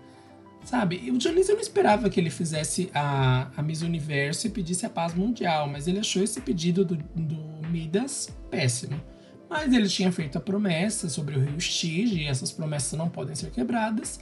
Sabe? 0.64 1.10
O 1.10 1.18
Dionísio 1.18 1.54
não 1.54 1.60
esperava 1.60 2.10
que 2.10 2.20
ele 2.20 2.30
fizesse 2.30 2.90
a, 2.94 3.50
a 3.56 3.62
Miss 3.62 3.82
Universo 3.82 4.46
e 4.46 4.50
pedisse 4.50 4.84
a 4.84 4.90
paz 4.90 5.14
mundial, 5.14 5.66
mas 5.66 5.88
ele 5.88 5.98
achou 5.98 6.22
esse 6.22 6.40
pedido 6.40 6.84
do, 6.84 6.96
do 6.96 7.68
Midas 7.68 8.30
péssimo. 8.50 9.00
Mas 9.48 9.72
ele 9.72 9.88
tinha 9.88 10.12
feito 10.12 10.38
a 10.38 10.40
promessa 10.40 11.08
sobre 11.08 11.36
o 11.36 11.40
rio 11.40 11.60
Stige, 11.60 12.20
e 12.20 12.26
essas 12.26 12.52
promessas 12.52 12.96
não 12.98 13.08
podem 13.08 13.34
ser 13.34 13.50
quebradas, 13.50 14.20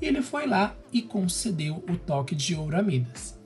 e 0.00 0.06
ele 0.06 0.22
foi 0.22 0.46
lá 0.46 0.74
e 0.92 1.02
concedeu 1.02 1.84
o 1.88 1.96
toque 1.96 2.34
de 2.34 2.54
ouro 2.54 2.78
a 2.78 2.82
Midas. 2.82 3.38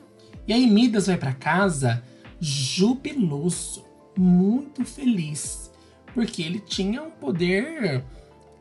E 0.47 0.53
aí 0.53 0.67
Midas 0.67 1.07
vai 1.07 1.17
para 1.17 1.33
casa 1.33 2.03
jubiloso, 2.39 3.85
muito 4.17 4.85
feliz, 4.85 5.73
porque 6.13 6.43
ele 6.43 6.61
tinha 6.61 7.03
um 7.03 7.11
poder 7.11 8.05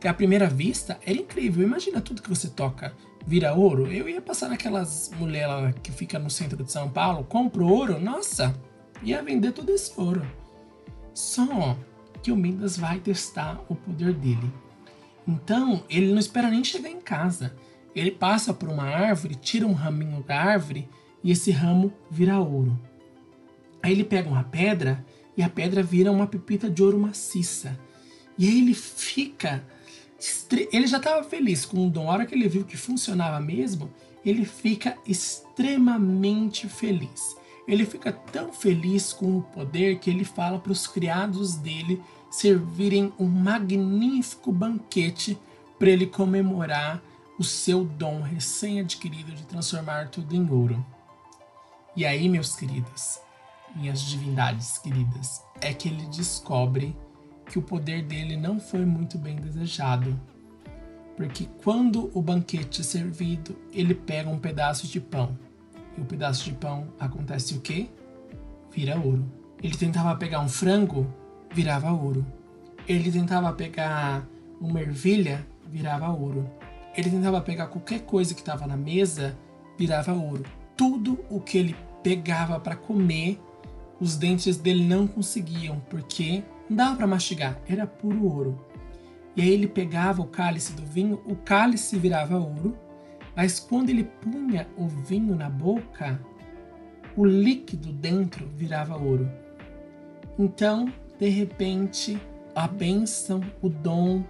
que 0.04 0.08
à 0.10 0.14
primeira 0.14 0.48
vista 0.50 1.00
era 1.06 1.18
incrível. 1.18 1.66
Imagina 1.66 2.02
tudo 2.02 2.22
que 2.22 2.28
você 2.28 2.50
toca 2.50 2.94
vira 3.26 3.54
ouro. 3.54 3.90
Eu 3.90 4.10
ia 4.10 4.22
passar 4.22 4.50
naquelas 4.50 5.10
mulheres 5.18 5.76
que 5.82 5.94
fica 5.94 6.20
no 6.20 6.30
centro 6.30 6.62
de 6.62 6.70
São 6.70 6.90
Paulo, 6.90 7.24
compro 7.24 7.66
ouro, 7.66 7.98
nossa, 7.98 8.54
ia 9.02 9.24
vender 9.24 9.54
todo 9.54 9.70
esse 9.70 9.94
ouro. 9.96 10.28
Só 11.14 11.78
que 12.22 12.34
o 12.34 12.36
Midas 12.36 12.76
vai 12.76 13.00
testar 13.00 13.64
o 13.70 13.76
poder 13.76 14.12
dele. 14.12 14.52
Então, 15.26 15.86
ele 15.90 16.12
não 16.12 16.20
espera 16.20 16.50
nem 16.50 16.66
chegar 16.66 16.90
em 16.90 17.00
casa. 17.00 17.56
Ele 17.96 18.12
passa 18.12 18.54
por 18.54 18.68
uma 18.68 18.84
árvore, 18.84 19.36
tira 19.36 19.66
um 19.66 19.72
raminho 19.72 20.22
da 20.22 20.38
árvore 20.38 20.90
e 21.24 21.32
esse 21.32 21.50
ramo 21.50 21.94
vira 22.12 22.38
ouro. 22.42 22.78
Aí 23.82 23.94
ele 23.94 24.04
pega 24.04 24.28
uma 24.28 24.44
pedra 24.44 25.06
e 25.38 25.42
a 25.42 25.48
pedra 25.48 25.82
vira 25.82 26.12
uma 26.12 26.28
pepita 26.28 26.70
de 26.70 26.84
ouro 26.84 27.00
maciça. 27.00 27.80
E 28.38 28.50
aí 28.50 28.58
ele 28.58 28.74
fica. 28.74 29.64
Ele 30.72 30.88
já 30.88 30.98
estava 30.98 31.24
feliz 31.24 31.66
com 31.66 31.88
o 31.88 31.90
dom. 31.90 32.10
A 32.10 32.14
hora 32.14 32.26
que 32.26 32.36
ele 32.36 32.48
viu 32.48 32.64
que 32.64 32.78
funcionava 32.78 33.40
mesmo, 33.40 33.92
ele 34.26 34.46
fica 34.46 34.98
extremamente 35.06 36.68
feliz. 36.68 37.36
Ele 37.68 37.86
fica 37.86 38.12
tão 38.12 38.52
feliz 38.52 39.14
com 39.14 39.38
o 39.38 39.42
poder 39.42 40.00
que 40.00 40.10
ele 40.10 40.26
fala 40.26 40.60
para 40.60 40.72
os 40.72 40.88
criados 40.88 41.56
dele 41.56 42.02
servirem 42.30 43.14
um 43.20 43.28
magnífico 43.28 44.52
banquete 44.52 45.38
para 45.78 45.90
ele 45.90 46.08
comemorar 46.08 47.02
o 47.38 47.44
seu 47.44 47.84
dom 47.84 48.22
recém-adquirido 48.22 49.32
de 49.32 49.44
transformar 49.44 50.10
tudo 50.10 50.36
em 50.36 50.50
ouro. 50.50 50.84
E 51.96 52.06
aí, 52.06 52.28
meus 52.28 52.56
queridos, 52.56 53.20
minhas 53.76 54.02
divindades 54.02 54.78
queridas, 54.78 55.42
é 55.62 55.74
que 55.74 55.90
ele 55.90 56.06
descobre 56.08 56.96
que 57.54 57.60
o 57.60 57.62
poder 57.62 58.02
dele 58.02 58.36
não 58.36 58.60
foi 58.60 58.84
muito 58.84 59.16
bem 59.16 59.36
desejado. 59.36 60.20
Porque 61.16 61.48
quando 61.64 62.10
o 62.12 62.20
banquete 62.20 62.82
é 62.82 62.84
servido, 62.84 63.56
ele 63.72 63.94
pega 63.94 64.28
um 64.28 64.40
pedaço 64.40 64.88
de 64.88 65.00
pão 65.00 65.38
e 65.96 66.02
o 66.02 66.04
pedaço 66.04 66.46
de 66.46 66.54
pão 66.54 66.88
acontece 67.00 67.54
o 67.54 67.62
quê? 67.62 67.90
Vira 68.72 69.00
ouro. 69.00 69.24
Ele 69.62 69.78
tentava 69.78 70.16
pegar 70.16 70.40
um 70.40 70.50
frango, 70.50 71.06
virava 71.54 71.92
ouro. 71.92 72.26
Ele 72.88 73.12
tentava 73.12 73.54
pegar 73.54 74.28
uma 74.60 74.82
ervilha, 74.82 75.46
virava 75.70 76.10
ouro. 76.10 76.50
Ele 76.98 77.12
tentava 77.12 77.40
pegar 77.40 77.68
qualquer 77.68 78.00
coisa 78.00 78.34
que 78.34 78.42
estava 78.42 78.66
na 78.66 78.76
mesa, 78.76 79.38
virava 79.78 80.12
ouro. 80.12 80.44
Tudo 80.76 81.20
o 81.30 81.40
que 81.40 81.60
ele 81.60 81.76
pegava 82.02 82.60
para 82.60 82.76
comer, 82.76 83.40
os 84.00 84.18
dentes 84.18 84.58
dele 84.58 84.84
não 84.84 85.06
conseguiam, 85.06 85.80
porque 85.88 86.44
não 86.70 86.78
dava 86.78 86.96
para 86.96 87.08
mastigar, 87.08 87.60
era 87.68 87.86
puro 87.86 88.26
ouro. 88.26 88.66
E 89.36 89.42
aí 89.42 89.50
ele 89.50 89.68
pegava 89.68 90.22
o 90.22 90.28
cálice 90.28 90.74
do 90.74 90.86
vinho, 90.86 91.22
o 91.26 91.36
cálice 91.36 91.98
virava 91.98 92.38
ouro, 92.38 92.78
mas 93.36 93.60
quando 93.60 93.90
ele 93.90 94.04
punha 94.04 94.68
o 94.78 94.88
vinho 94.88 95.36
na 95.36 95.50
boca, 95.50 96.20
o 97.16 97.26
líquido 97.26 97.92
dentro 97.92 98.48
virava 98.56 98.96
ouro. 98.96 99.30
Então, 100.38 100.92
de 101.20 101.30
repente, 101.30 102.20
a 102.56 102.68
bênção, 102.68 103.42
o 103.62 103.70
dom, 103.70 104.24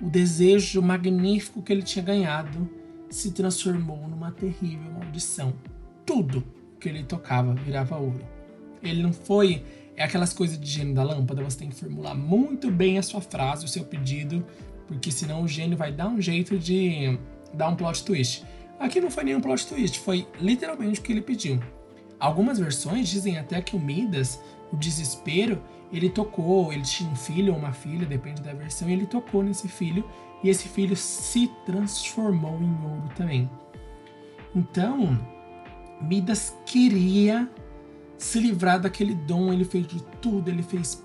o 0.00 0.08
desejo 0.08 0.82
magnífico 0.82 1.62
que 1.62 1.72
ele 1.72 1.82
tinha 1.82 2.04
ganhado 2.04 2.68
se 3.08 3.32
transformou 3.32 4.08
numa 4.08 4.32
terrível 4.32 4.90
maldição. 4.92 5.54
Tudo 6.04 6.44
que 6.80 6.88
ele 6.88 7.04
tocava 7.04 7.54
virava 7.54 7.96
ouro. 7.96 8.24
Ele 8.82 9.02
não 9.02 9.12
foi. 9.12 9.64
É 9.96 10.04
aquelas 10.04 10.32
coisas 10.32 10.58
de 10.58 10.66
gênio 10.66 10.94
da 10.94 11.02
lâmpada, 11.02 11.42
você 11.42 11.58
tem 11.58 11.68
que 11.68 11.76
formular 11.76 12.14
muito 12.14 12.70
bem 12.70 12.98
a 12.98 13.02
sua 13.02 13.20
frase, 13.20 13.64
o 13.64 13.68
seu 13.68 13.84
pedido, 13.84 14.44
porque 14.88 15.10
senão 15.10 15.42
o 15.42 15.48
gênio 15.48 15.76
vai 15.76 15.92
dar 15.92 16.08
um 16.08 16.20
jeito 16.20 16.58
de 16.58 17.18
dar 17.52 17.68
um 17.68 17.76
plot 17.76 18.04
twist. 18.04 18.44
Aqui 18.78 19.00
não 19.00 19.10
foi 19.10 19.24
nenhum 19.24 19.40
plot 19.40 19.66
twist, 19.66 20.00
foi 20.00 20.26
literalmente 20.40 20.98
o 20.98 21.02
que 21.02 21.12
ele 21.12 21.22
pediu. 21.22 21.60
Algumas 22.18 22.58
versões 22.58 23.08
dizem 23.08 23.38
até 23.38 23.60
que 23.62 23.76
o 23.76 23.80
Midas, 23.80 24.40
o 24.72 24.76
desespero, 24.76 25.62
ele 25.92 26.10
tocou, 26.10 26.72
ele 26.72 26.82
tinha 26.82 27.08
um 27.08 27.14
filho 27.14 27.52
ou 27.52 27.58
uma 27.58 27.72
filha, 27.72 28.04
depende 28.04 28.42
da 28.42 28.52
versão, 28.52 28.88
e 28.88 28.92
ele 28.92 29.06
tocou 29.06 29.42
nesse 29.42 29.68
filho, 29.68 30.04
e 30.42 30.48
esse 30.48 30.68
filho 30.68 30.96
se 30.96 31.48
transformou 31.64 32.60
em 32.60 32.84
ouro 32.84 33.08
também. 33.14 33.48
Então, 34.54 35.18
Midas 36.00 36.56
queria 36.66 37.48
se 38.24 38.40
livrar 38.40 38.80
daquele 38.80 39.14
dom, 39.14 39.52
ele 39.52 39.66
fez 39.66 39.86
de 39.86 40.02
tudo, 40.20 40.48
ele 40.48 40.62
fez. 40.62 41.04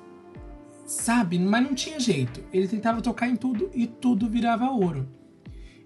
Sabe? 0.86 1.38
Mas 1.38 1.62
não 1.62 1.76
tinha 1.76 2.00
jeito. 2.00 2.42
Ele 2.52 2.68
tentava 2.68 3.02
tocar 3.02 3.28
em 3.28 3.36
tudo 3.36 3.70
e 3.74 3.86
tudo 3.86 4.30
virava 4.30 4.72
ouro. 4.72 5.06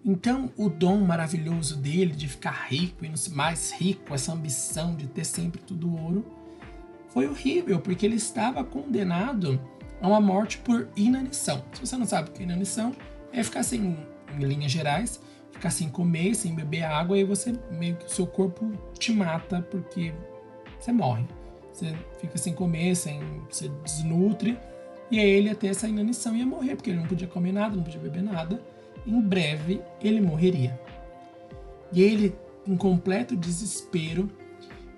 Então, 0.06 0.52
o 0.56 0.70
dom 0.70 1.00
maravilhoso 1.00 1.78
dele 1.78 2.14
de 2.14 2.28
ficar 2.28 2.68
rico 2.70 3.04
e 3.04 3.30
mais 3.32 3.72
rico, 3.72 4.14
essa 4.14 4.32
ambição 4.32 4.96
de 4.96 5.08
ter 5.08 5.26
sempre 5.26 5.60
tudo 5.62 5.96
ouro, 5.96 6.24
foi 7.10 7.28
horrível, 7.28 7.80
porque 7.80 8.06
ele 8.06 8.16
estava 8.16 8.64
condenado 8.64 9.60
a 10.02 10.08
uma 10.08 10.22
morte 10.22 10.60
por 10.60 10.88
inanição. 10.96 11.64
Se 11.74 11.82
você 11.82 11.98
não 11.98 12.06
sabe 12.06 12.30
o 12.30 12.34
que 12.34 12.42
é 12.42 12.46
inanição, 12.46 12.96
é 13.32 13.44
ficar 13.44 13.64
sem, 13.64 13.98
em 14.38 14.46
linhas 14.46 14.72
gerais, 14.72 15.20
ficar 15.52 15.72
sem 15.72 15.90
comer, 15.90 16.36
sem 16.36 16.54
beber 16.54 16.84
água, 16.84 17.18
e 17.18 17.24
você 17.24 17.58
meio 17.72 17.96
que 17.96 18.06
o 18.06 18.10
seu 18.10 18.28
corpo 18.28 18.72
te 19.00 19.12
mata 19.12 19.62
porque 19.72 20.14
você 20.84 20.92
morre. 20.92 21.26
Você 21.72 21.96
fica 22.20 22.38
sem 22.38 22.54
comer, 22.54 22.96
sem, 22.96 23.20
você 23.50 23.70
desnutre, 23.84 24.58
e 25.10 25.20
aí 25.20 25.30
ele 25.30 25.50
ia 25.50 25.56
ter 25.56 25.68
essa 25.68 25.88
inanição 25.88 26.36
e 26.36 26.40
ia 26.40 26.46
morrer, 26.46 26.76
porque 26.76 26.92
ele 26.92 27.00
não 27.00 27.08
podia 27.08 27.28
comer 27.28 27.52
nada, 27.52 27.76
não 27.76 27.84
podia 27.84 28.00
beber 28.00 28.22
nada 28.22 28.62
em 29.06 29.22
breve 29.22 29.82
ele 30.02 30.22
morreria. 30.22 30.80
E 31.92 32.02
ele, 32.02 32.36
em 32.66 32.76
completo 32.76 33.36
desespero, 33.36 34.30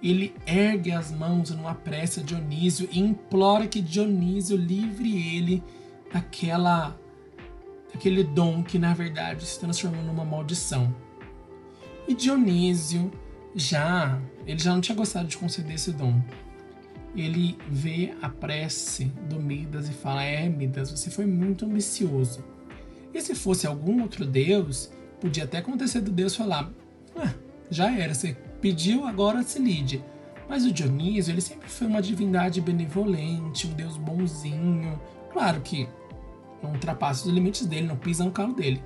ele 0.02 0.34
ergue 0.46 0.92
as 0.92 1.12
mãos 1.12 1.50
numa 1.52 1.74
prece 1.74 2.20
a 2.20 2.24
Dionísio 2.24 2.88
e 2.92 3.00
implora 3.00 3.68
que 3.68 3.82
Dionísio 3.82 4.56
livre 4.56 5.36
ele 5.36 5.64
daquela 6.14 6.98
daquele 7.92 8.24
dom 8.24 8.62
que 8.62 8.78
na 8.78 8.94
verdade 8.94 9.46
se 9.46 9.60
transformou 9.60 10.04
numa 10.04 10.26
maldição. 10.26 10.94
E 12.08 12.14
Dionísio 12.14 13.10
já, 13.56 14.22
ele 14.46 14.60
já 14.60 14.74
não 14.74 14.82
tinha 14.82 14.96
gostado 14.96 15.28
de 15.28 15.38
conceder 15.38 15.76
esse 15.76 15.92
dom. 15.92 16.22
Ele 17.16 17.58
vê 17.70 18.14
a 18.22 18.30
prece 18.30 19.06
do 19.30 19.40
Midas 19.40 19.88
e 19.88 19.94
fala: 19.94 20.24
"É, 20.24 20.48
Midas, 20.50 20.92
você 20.92 21.10
foi 21.10 21.26
muito 21.26 21.66
ambicioso. 21.66 22.44
E 23.14 23.22
se 23.22 23.34
fosse 23.34 23.66
algum 23.66 24.02
outro 24.02 24.26
deus, 24.26 24.92
podia 25.22 25.46
até 25.46 25.60
acontecer 25.60 26.02
do 26.02 26.12
deus 26.12 26.36
falar: 26.36 26.72
ah, 27.16 27.34
já 27.70 27.92
era, 27.98 28.14
você 28.14 28.36
pediu, 28.62 29.06
agora 29.06 29.42
se 29.44 29.60
lide. 29.60 30.04
Mas 30.48 30.66
o 30.66 30.72
Dionísio, 30.72 31.32
ele 31.32 31.42
sempre 31.42 31.70
foi 31.70 31.88
uma 31.88 32.02
divindade 32.02 32.62
benevolente, 32.62 33.68
um 33.68 33.74
deus 33.74 33.98
bonzinho. 33.98 35.00
Claro 35.32 35.62
que 35.62 35.88
não 36.62 36.72
ultrapassa 36.72 37.28
os 37.28 37.34
limites 37.34 37.66
dele, 37.66 37.88
não 37.88 37.98
pisa 37.98 38.24
no 38.24 38.32
calo 38.32 38.54
dele. 38.54 38.84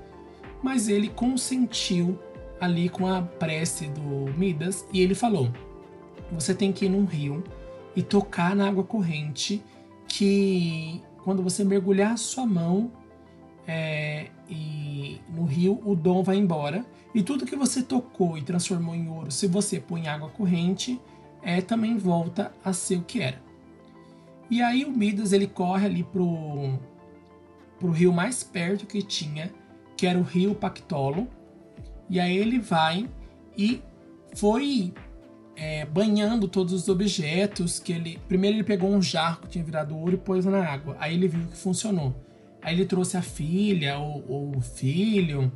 Mas 0.63 0.87
ele 0.87 1.09
consentiu 1.09 2.19
ali 2.59 2.89
com 2.89 3.07
a 3.07 3.21
prece 3.21 3.87
do 3.87 4.33
Midas 4.37 4.85
e 4.91 5.01
ele 5.01 5.15
falou: 5.15 5.49
Você 6.31 6.53
tem 6.53 6.71
que 6.71 6.85
ir 6.85 6.89
num 6.89 7.05
rio 7.05 7.43
e 7.95 8.03
tocar 8.03 8.55
na 8.55 8.67
água 8.67 8.83
corrente, 8.83 9.63
que 10.07 11.01
quando 11.23 11.43
você 11.43 11.63
mergulhar 11.63 12.13
a 12.13 12.17
sua 12.17 12.45
mão, 12.45 12.91
é, 13.67 14.27
e 14.49 15.21
no 15.29 15.45
rio 15.45 15.79
o 15.85 15.95
dom 15.95 16.23
vai 16.23 16.37
embora. 16.37 16.85
E 17.13 17.23
tudo 17.23 17.45
que 17.45 17.55
você 17.55 17.81
tocou 17.81 18.37
e 18.37 18.41
transformou 18.41 18.95
em 18.95 19.09
ouro, 19.09 19.31
se 19.31 19.47
você 19.47 19.79
põe 19.79 20.07
água 20.07 20.29
corrente, 20.29 20.99
é, 21.41 21.61
também 21.61 21.97
volta 21.97 22.51
a 22.63 22.73
ser 22.73 22.97
o 22.97 23.03
que 23.03 23.21
era. 23.21 23.41
E 24.49 24.61
aí 24.61 24.83
o 24.83 24.91
Midas 24.91 25.31
ele 25.31 25.47
corre 25.47 25.85
ali 25.85 26.03
pro, 26.03 26.79
pro 27.79 27.91
rio 27.91 28.11
mais 28.11 28.43
perto 28.43 28.87
que 28.87 29.01
tinha, 29.01 29.51
que 29.95 30.07
era 30.07 30.17
o 30.17 30.23
rio 30.23 30.55
Pactolo. 30.55 31.27
E 32.09 32.19
aí 32.19 32.35
ele 32.37 32.59
vai 32.59 33.07
e 33.57 33.81
foi 34.35 34.93
é, 35.55 35.85
banhando 35.85 36.47
todos 36.47 36.73
os 36.73 36.87
objetos 36.87 37.79
que 37.79 37.91
ele. 37.91 38.19
Primeiro 38.27 38.57
ele 38.57 38.63
pegou 38.63 38.89
um 38.89 39.01
jarro 39.01 39.41
que 39.41 39.49
tinha 39.49 39.63
virado 39.63 39.95
ouro 39.97 40.13
e 40.13 40.17
pôs 40.17 40.45
na 40.45 40.63
água. 40.65 40.95
Aí 40.99 41.13
ele 41.13 41.27
viu 41.27 41.45
que 41.47 41.57
funcionou. 41.57 42.15
Aí 42.61 42.75
ele 42.75 42.85
trouxe 42.85 43.17
a 43.17 43.21
filha 43.21 43.97
ou, 43.97 44.23
ou 44.27 44.57
o 44.57 44.61
filho 44.61 45.51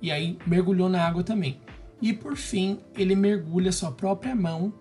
e 0.00 0.10
aí 0.12 0.38
mergulhou 0.46 0.88
na 0.88 1.04
água 1.04 1.22
também. 1.22 1.60
E 2.02 2.12
por 2.12 2.36
fim 2.36 2.80
ele 2.96 3.16
mergulha 3.16 3.72
sua 3.72 3.90
própria 3.90 4.34
mão 4.34 4.72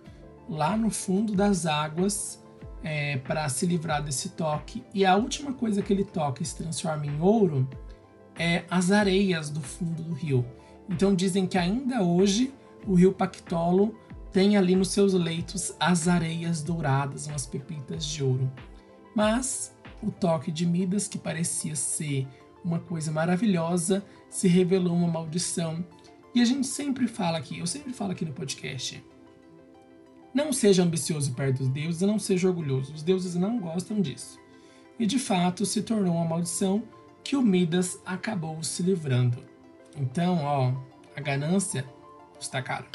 lá 0.50 0.76
no 0.76 0.90
fundo 0.90 1.34
das 1.34 1.66
águas 1.66 2.44
é, 2.84 3.18
para 3.18 3.48
se 3.48 3.66
livrar 3.66 4.04
desse 4.04 4.30
toque. 4.30 4.84
E 4.94 5.06
a 5.06 5.16
última 5.16 5.54
coisa 5.54 5.82
que 5.82 5.94
ele 5.94 6.04
toca 6.04 6.44
e 6.44 6.46
se 6.46 6.58
transforma 6.58 7.06
em 7.06 7.22
ouro 7.22 7.68
é 8.38 8.64
as 8.70 8.92
areias 8.92 9.50
do 9.50 9.62
fundo 9.62 10.04
do 10.04 10.14
rio. 10.14 10.46
Então 10.90 11.16
dizem 11.16 11.48
que 11.48 11.58
ainda 11.58 12.04
hoje 12.04 12.54
o 12.86 12.94
rio 12.96 13.14
Pactolo 13.14 13.96
tem 14.32 14.58
ali 14.58 14.76
nos 14.76 14.90
seus 14.90 15.14
leitos 15.14 15.74
as 15.80 16.08
areias 16.08 16.62
douradas, 16.62 17.28
umas 17.28 17.46
pepitas 17.46 18.06
de 18.06 18.24
ouro. 18.24 18.52
Mas 19.16 19.76
o 20.02 20.12
toque 20.12 20.52
de 20.52 20.66
Midas, 20.66 21.08
que 21.08 21.18
parecia 21.18 21.76
ser 21.76 22.28
uma 22.64 22.80
coisa 22.80 23.12
maravilhosa, 23.12 24.04
se 24.30 24.48
revelou 24.48 24.96
uma 24.96 25.08
maldição. 25.08 25.86
E 26.34 26.42
a 26.42 26.46
gente 26.46 26.66
sempre 26.66 27.08
fala 27.08 27.38
aqui, 27.38 27.60
eu 27.60 27.68
sempre 27.68 27.94
falo 27.94 28.12
aqui 28.12 28.26
no 28.26 28.34
podcast, 28.34 29.04
não 30.34 30.52
seja 30.52 30.82
ambicioso 30.82 31.34
perto 31.34 31.60
dos 31.60 31.70
deuses 31.70 32.02
não 32.02 32.18
seja 32.18 32.48
orgulhoso. 32.48 32.94
Os 32.94 33.04
deuses 33.04 33.36
não 33.36 33.60
gostam 33.60 34.02
disso. 34.02 34.40
E 34.98 35.06
de 35.06 35.20
fato 35.20 35.66
se 35.66 35.84
tornou 35.84 36.16
uma 36.16 36.26
maldição 36.26 36.84
que 37.24 37.36
o 37.36 37.42
Midas 37.42 38.00
acabou 38.04 38.62
se 38.64 38.82
livrando. 38.82 39.53
Então, 39.96 40.44
ó, 40.44 40.74
a 41.16 41.22
ganância 41.22 41.86
custa 42.36 42.62
caro. 42.62 42.86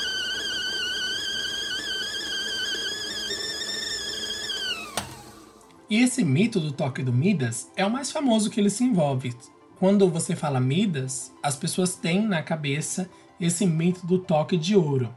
E 5.91 6.03
esse 6.03 6.23
mito 6.23 6.61
do 6.61 6.71
toque 6.71 7.03
do 7.03 7.13
Midas 7.13 7.71
é 7.75 7.87
o 7.87 7.91
mais 7.91 8.11
famoso 8.11 8.51
que 8.51 8.61
ele 8.61 8.69
se 8.69 8.85
envolve. 8.85 9.35
Quando 9.79 10.11
você 10.11 10.37
fala 10.37 10.61
Midas, 10.61 11.33
as 11.43 11.57
pessoas 11.57 11.95
têm 11.95 12.27
na 12.27 12.43
cabeça 12.43 13.09
esse 13.41 13.65
mito 13.65 14.07
do 14.07 14.19
toque 14.19 14.57
de 14.57 14.77
ouro. 14.77 15.15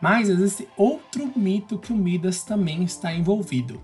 Mas 0.00 0.28
existe 0.28 0.68
outro 0.76 1.32
mito 1.34 1.78
que 1.78 1.92
o 1.92 1.96
Midas 1.96 2.42
também 2.42 2.82
está 2.82 3.14
envolvido. 3.14 3.80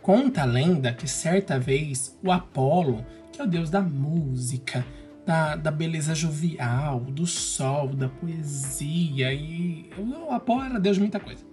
Conta 0.00 0.42
a 0.42 0.46
lenda 0.46 0.94
que 0.94 1.06
certa 1.06 1.58
vez 1.58 2.18
o 2.22 2.32
Apolo, 2.32 3.04
que 3.30 3.40
é 3.40 3.44
o 3.44 3.46
deus 3.46 3.68
da 3.68 3.82
música, 3.82 4.86
da, 5.28 5.56
da 5.56 5.70
beleza 5.70 6.14
jovial, 6.14 7.00
do 7.00 7.26
sol, 7.26 7.88
da 7.88 8.08
poesia, 8.08 9.30
e 9.34 9.90
o 9.98 10.32
Apolo 10.32 10.62
era 10.62 10.80
deus 10.80 10.96
de 10.96 11.02
muita 11.02 11.20
coisa. 11.20 11.44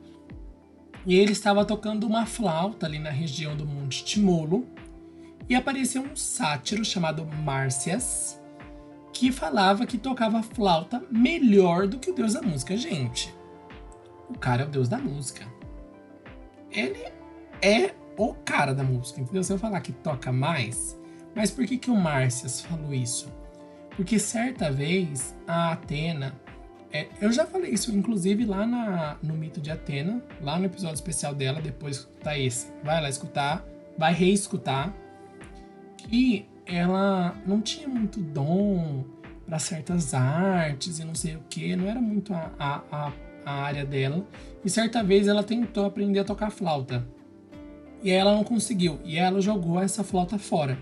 E 1.05 1.13
ele 1.13 1.33
estava 1.33 1.65
tocando 1.65 2.07
uma 2.07 2.25
flauta 2.25 2.85
ali 2.85 2.99
na 2.99 3.09
região 3.09 3.53
do 3.53 3.65
Monte 3.65 4.05
Timolo, 4.05 4.65
e 5.49 5.55
apareceu 5.55 6.01
um 6.01 6.15
sátiro 6.15 6.85
chamado 6.85 7.25
Márcias, 7.25 8.41
que 9.11 9.29
falava 9.29 9.85
que 9.85 9.97
tocava 9.97 10.41
flauta 10.41 11.03
melhor 11.11 11.85
do 11.85 11.99
que 11.99 12.11
o 12.11 12.15
deus 12.15 12.33
da 12.33 12.41
música. 12.41 12.77
Gente, 12.77 13.35
o 14.29 14.39
cara 14.39 14.63
é 14.63 14.65
o 14.65 14.69
deus 14.69 14.87
da 14.87 14.97
música. 14.97 15.45
Ele 16.71 17.11
é 17.61 17.93
o 18.15 18.33
cara 18.33 18.73
da 18.73 18.85
música, 18.85 19.19
entendeu? 19.19 19.43
Você 19.43 19.51
vai 19.51 19.59
falar 19.59 19.81
que 19.81 19.91
toca 19.91 20.31
mais, 20.31 20.97
mas 21.35 21.51
por 21.51 21.65
que, 21.65 21.77
que 21.77 21.91
o 21.91 21.95
Márcias 21.95 22.61
falou 22.61 22.93
isso? 22.93 23.29
Porque 23.95 24.19
certa 24.19 24.71
vez 24.71 25.35
a 25.47 25.71
Atena, 25.71 26.33
é, 26.91 27.07
eu 27.21 27.31
já 27.31 27.45
falei 27.45 27.71
isso 27.71 27.95
inclusive 27.95 28.45
lá 28.45 28.65
na, 28.65 29.17
no 29.21 29.33
mito 29.33 29.61
de 29.61 29.71
Atena, 29.71 30.21
lá 30.41 30.59
no 30.59 30.65
episódio 30.65 30.95
especial 30.95 31.33
dela, 31.33 31.61
depois 31.61 32.07
tá 32.21 32.37
esse. 32.37 32.71
Vai 32.83 33.01
lá 33.01 33.09
escutar, 33.09 33.65
vai 33.97 34.13
reescutar, 34.13 34.93
que 35.97 36.45
ela 36.65 37.35
não 37.45 37.61
tinha 37.61 37.87
muito 37.87 38.19
dom 38.19 39.05
para 39.45 39.59
certas 39.59 40.13
artes 40.13 40.99
e 40.99 41.05
não 41.05 41.13
sei 41.13 41.35
o 41.35 41.43
que, 41.49 41.75
não 41.75 41.87
era 41.87 42.01
muito 42.01 42.33
a, 42.33 42.51
a, 42.59 43.11
a 43.45 43.53
área 43.63 43.85
dela. 43.85 44.25
E 44.63 44.69
certa 44.69 45.03
vez 45.03 45.27
ela 45.27 45.43
tentou 45.43 45.85
aprender 45.85 46.19
a 46.19 46.23
tocar 46.23 46.49
flauta. 46.49 47.07
E 48.03 48.11
ela 48.11 48.33
não 48.33 48.43
conseguiu. 48.43 48.99
E 49.03 49.17
ela 49.17 49.39
jogou 49.39 49.81
essa 49.81 50.03
flauta 50.03 50.37
fora. 50.37 50.77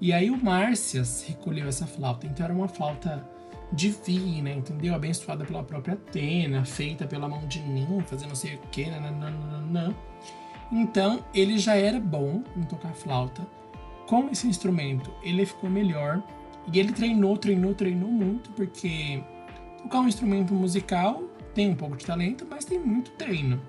E 0.00 0.12
aí 0.12 0.30
o 0.30 0.42
Márcias 0.42 1.24
recolheu 1.26 1.68
essa 1.68 1.86
flauta. 1.86 2.26
Então 2.26 2.44
era 2.44 2.54
uma 2.54 2.68
flauta 2.68 3.28
divina, 3.72 4.50
entendeu? 4.50 4.94
Abençoada 4.94 5.44
pela 5.44 5.62
própria 5.62 5.94
Atena, 5.94 6.64
feita 6.64 7.06
pela 7.06 7.28
mão 7.28 7.46
de 7.46 7.60
ninfas 7.60 8.22
não 8.22 8.34
sei 8.34 8.54
o 8.54 8.58
que. 8.70 8.86
Nananana. 8.86 9.94
Então 10.70 11.24
ele 11.34 11.58
já 11.58 11.74
era 11.74 11.98
bom 11.98 12.42
em 12.56 12.62
tocar 12.62 12.92
flauta. 12.94 13.46
Com 14.06 14.28
esse 14.30 14.46
instrumento 14.46 15.12
ele 15.22 15.44
ficou 15.44 15.68
melhor. 15.68 16.22
E 16.72 16.78
ele 16.78 16.92
treinou, 16.92 17.36
treinou, 17.36 17.74
treinou 17.74 18.10
muito, 18.10 18.50
porque 18.50 19.22
tocar 19.82 20.00
um 20.00 20.08
instrumento 20.08 20.52
musical 20.52 21.22
tem 21.54 21.70
um 21.70 21.74
pouco 21.74 21.96
de 21.96 22.04
talento, 22.04 22.46
mas 22.48 22.66
tem 22.66 22.78
muito 22.78 23.10
treino. 23.12 23.60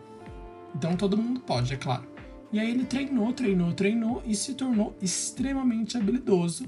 Então 0.76 0.96
todo 0.96 1.18
mundo 1.18 1.40
pode, 1.40 1.74
é 1.74 1.78
claro. 1.78 2.04
E 2.52 2.60
aí 2.60 2.72
ele 2.72 2.86
treinou, 2.86 3.32
treinou, 3.32 3.74
treinou 3.74 4.24
e 4.26 4.36
se 4.36 4.54
tornou 4.56 4.96
extremamente 5.02 5.98
habilidoso. 5.98 6.66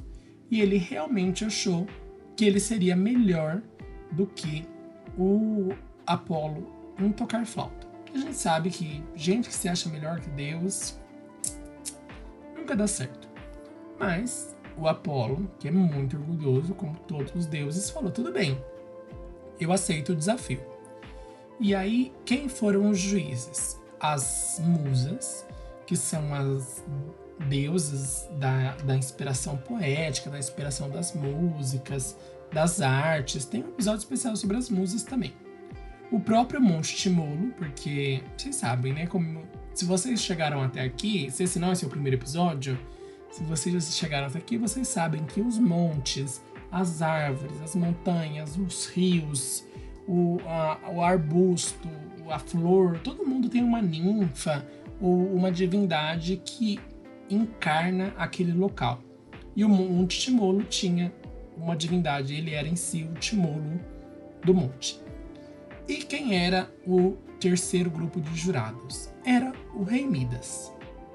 E 0.50 0.62
ele 0.62 0.78
realmente 0.78 1.44
achou 1.44 1.88
que 2.36 2.46
ele 2.46 2.60
seria 2.60 2.96
melhor 2.96 3.62
do 4.12 4.28
que 4.28 4.66
o 5.18 5.70
Apolo 6.06 6.68
em 7.00 7.12
tocar 7.12 7.46
flauta. 7.46 7.88
A 8.14 8.18
gente 8.18 8.36
sabe 8.36 8.70
que 8.70 9.02
gente 9.16 9.48
que 9.48 9.56
se 9.56 9.70
acha 9.70 9.90
melhor 9.90 10.20
que 10.20 10.30
Deus 10.30 11.00
nunca 12.56 12.76
dá 12.76 12.86
certo. 12.86 13.30
Mas 13.98 14.56
o 14.78 14.88
Apolo, 14.88 15.50
que 15.60 15.68
é 15.68 15.72
muito 15.72 16.18
orgulhoso, 16.18 16.74
como 16.74 16.96
todos 17.08 17.34
os 17.36 17.46
deuses, 17.46 17.90
falou: 17.90 18.12
tudo 18.12 18.32
bem, 18.32 18.62
eu 19.60 19.72
aceito 19.72 20.12
o 20.12 20.16
desafio. 20.16 20.62
E 21.60 21.76
aí, 21.76 22.12
quem 22.26 22.50
foram 22.50 22.90
os 22.90 22.98
juízes? 22.98 23.80
As 24.00 24.60
musas, 24.64 25.46
que 25.92 25.98
são 25.98 26.34
as 26.34 26.82
deusas 27.50 28.26
da, 28.40 28.78
da 28.78 28.96
inspiração 28.96 29.58
poética, 29.58 30.30
da 30.30 30.40
inspiração 30.40 30.90
das 30.90 31.14
músicas, 31.14 32.18
das 32.50 32.80
artes. 32.80 33.44
Tem 33.44 33.62
um 33.62 33.68
episódio 33.68 34.00
especial 34.00 34.34
sobre 34.38 34.56
as 34.56 34.70
musas 34.70 35.04
também. 35.04 35.34
O 36.10 36.18
próprio 36.18 36.62
Monte 36.62 36.96
Timolo, 36.96 37.52
porque 37.58 38.24
vocês 38.38 38.56
sabem, 38.56 38.94
né? 38.94 39.06
Como, 39.06 39.44
se 39.74 39.84
vocês 39.84 40.22
chegaram 40.22 40.64
até 40.64 40.80
aqui, 40.80 41.30
se 41.30 41.44
esse 41.44 41.60
não 41.60 41.74
é 41.74 41.76
seu 41.76 41.90
primeiro 41.90 42.16
episódio, 42.16 42.80
se 43.30 43.44
vocês 43.44 43.94
chegaram 43.94 44.28
até 44.28 44.40
aqui, 44.40 44.58
vocês 44.58 44.88
sabem 44.88 45.26
que 45.26 45.42
os 45.42 45.60
montes, 45.60 46.42
as 46.72 47.02
árvores, 47.02 47.62
as 47.62 47.76
montanhas, 47.76 48.56
os 48.56 48.88
rios, 48.88 49.66
o, 50.08 50.40
a, 50.46 50.90
o 50.90 51.04
arbusto, 51.04 51.90
a 52.30 52.40
flor, 52.40 52.98
todo 53.00 53.26
mundo 53.26 53.50
tem 53.50 53.62
uma 53.62 53.82
ninfa 53.82 54.66
uma 55.02 55.52
divindade 55.52 56.42
que 56.44 56.80
encarna 57.30 58.14
aquele 58.18 58.54
local. 58.54 59.02
E 59.56 59.66
o 59.66 59.70
Monte 59.70 60.20
Timolo 60.20 60.64
tinha 60.64 61.14
uma 61.58 61.76
divindade, 61.76 62.34
ele 62.34 62.52
era 62.54 62.68
em 62.68 62.76
si 62.76 63.04
o 63.04 63.14
Timolo 63.16 63.80
do 64.44 64.54
monte. 64.54 65.00
E 65.88 65.98
quem 65.98 66.38
era 66.38 66.72
o 66.86 67.18
terceiro 67.40 67.90
grupo 67.90 68.22
de 68.22 68.36
jurados? 68.36 69.10
Era 69.26 69.52
o 69.74 69.84
rei 69.84 70.06
Midas. 70.06 70.72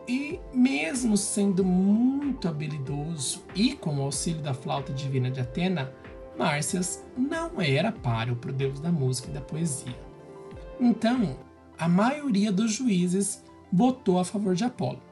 E 0.08 0.38
mesmo 0.52 1.16
sendo 1.16 1.64
muito 1.64 2.46
habilidoso 2.46 3.42
e 3.54 3.72
com 3.74 3.96
o 3.96 4.02
auxílio 4.02 4.40
da 4.40 4.54
flauta 4.54 4.92
divina 4.92 5.30
de 5.30 5.40
Atena, 5.40 5.92
Márcias 6.38 7.02
não 7.16 7.60
era 7.60 7.90
páreo 7.90 8.36
para 8.36 8.50
o 8.50 8.54
deus 8.54 8.78
da 8.78 8.92
música 8.92 9.30
e 9.30 9.34
da 9.34 9.40
poesia. 9.40 9.96
Então, 10.78 11.38
a 11.78 11.88
maioria 11.88 12.52
dos 12.52 12.72
juízes 12.72 13.42
votou 13.76 14.18
a 14.18 14.24
favor 14.24 14.54
de 14.54 14.64
Apolo. 14.64 15.02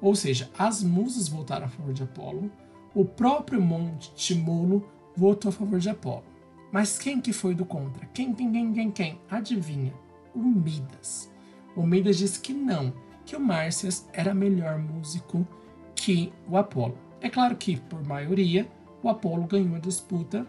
Ou 0.00 0.14
seja, 0.14 0.50
as 0.58 0.82
musas 0.82 1.28
votaram 1.28 1.66
a 1.66 1.68
favor 1.68 1.92
de 1.92 2.02
Apolo, 2.02 2.50
o 2.94 3.04
próprio 3.04 3.60
Monte 3.60 4.14
Timolo 4.14 4.88
votou 5.14 5.50
a 5.50 5.52
favor 5.52 5.78
de 5.78 5.90
Apolo. 5.90 6.24
Mas 6.72 6.98
quem 6.98 7.20
que 7.20 7.34
foi 7.34 7.54
do 7.54 7.66
contra? 7.66 8.06
Quem, 8.06 8.32
quem, 8.32 8.50
quem, 8.50 8.72
quem, 8.72 8.90
quem? 8.90 9.20
Adivinha? 9.30 9.92
O 10.34 10.38
Midas. 10.38 11.30
O 11.76 11.86
Midas 11.86 12.16
disse 12.16 12.40
que 12.40 12.54
não, 12.54 12.94
que 13.26 13.36
o 13.36 13.40
Márcias 13.40 14.08
era 14.14 14.32
melhor 14.32 14.78
músico 14.78 15.46
que 15.94 16.32
o 16.48 16.56
Apolo. 16.56 16.96
É 17.20 17.28
claro 17.28 17.56
que, 17.56 17.76
por 17.76 18.02
maioria, 18.06 18.66
o 19.02 19.08
Apolo 19.10 19.46
ganhou 19.46 19.76
a 19.76 19.80
disputa, 19.80 20.46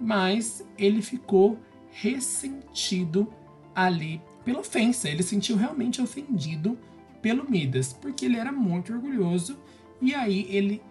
mas 0.00 0.64
ele 0.78 1.02
ficou 1.02 1.58
ressentido 1.90 3.28
ali 3.74 4.22
pela 4.44 4.60
ofensa. 4.60 5.08
Ele 5.08 5.22
sentiu 5.22 5.56
realmente 5.56 6.00
ofendido 6.00 6.78
pelo 7.22 7.48
Midas, 7.48 7.92
porque 7.92 8.26
ele 8.26 8.36
era 8.36 8.52
muito 8.52 8.92
orgulhoso 8.92 9.58
e 10.00 10.14
aí 10.14 10.46
ele 10.50 10.82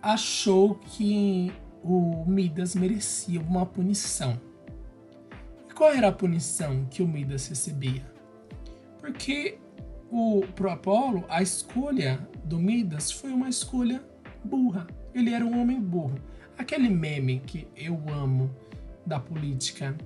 achou 0.00 0.74
que 0.76 1.52
o 1.84 2.24
Midas 2.26 2.74
merecia 2.74 3.40
uma 3.40 3.66
punição. 3.66 4.40
E 5.68 5.74
qual 5.74 5.90
era 5.90 6.08
a 6.08 6.12
punição 6.12 6.86
que 6.90 7.02
o 7.02 7.08
Midas 7.08 7.46
recebia? 7.48 8.10
Porque 8.98 9.58
o 10.10 10.42
pro 10.54 10.70
Apolo, 10.70 11.24
a 11.28 11.42
escolha 11.42 12.26
do 12.44 12.58
Midas 12.58 13.10
foi 13.10 13.32
uma 13.32 13.48
escolha 13.48 14.02
burra. 14.44 14.86
Ele 15.14 15.32
era 15.32 15.44
um 15.44 15.60
homem 15.60 15.80
burro. 15.80 16.18
Aquele 16.56 16.88
meme 16.88 17.40
que 17.40 17.66
eu 17.76 18.00
amo 18.08 18.50
da 19.06 19.18
política. 19.18 19.96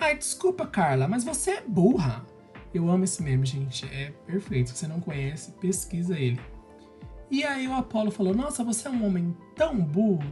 Ai, 0.00 0.16
desculpa, 0.16 0.66
Carla, 0.66 1.08
mas 1.08 1.24
você 1.24 1.50
é 1.52 1.60
burra. 1.60 2.24
Eu 2.72 2.88
amo 2.88 3.04
esse 3.04 3.22
meme, 3.22 3.44
gente. 3.44 3.84
É 3.86 4.12
perfeito. 4.26 4.70
Se 4.70 4.76
você 4.76 4.86
não 4.86 5.00
conhece, 5.00 5.52
pesquisa 5.52 6.18
ele. 6.18 6.40
E 7.30 7.42
aí 7.44 7.66
o 7.66 7.74
Apolo 7.74 8.10
falou: 8.10 8.34
Nossa, 8.34 8.62
você 8.62 8.86
é 8.86 8.90
um 8.90 9.04
homem 9.04 9.36
tão 9.56 9.76
burro, 9.80 10.30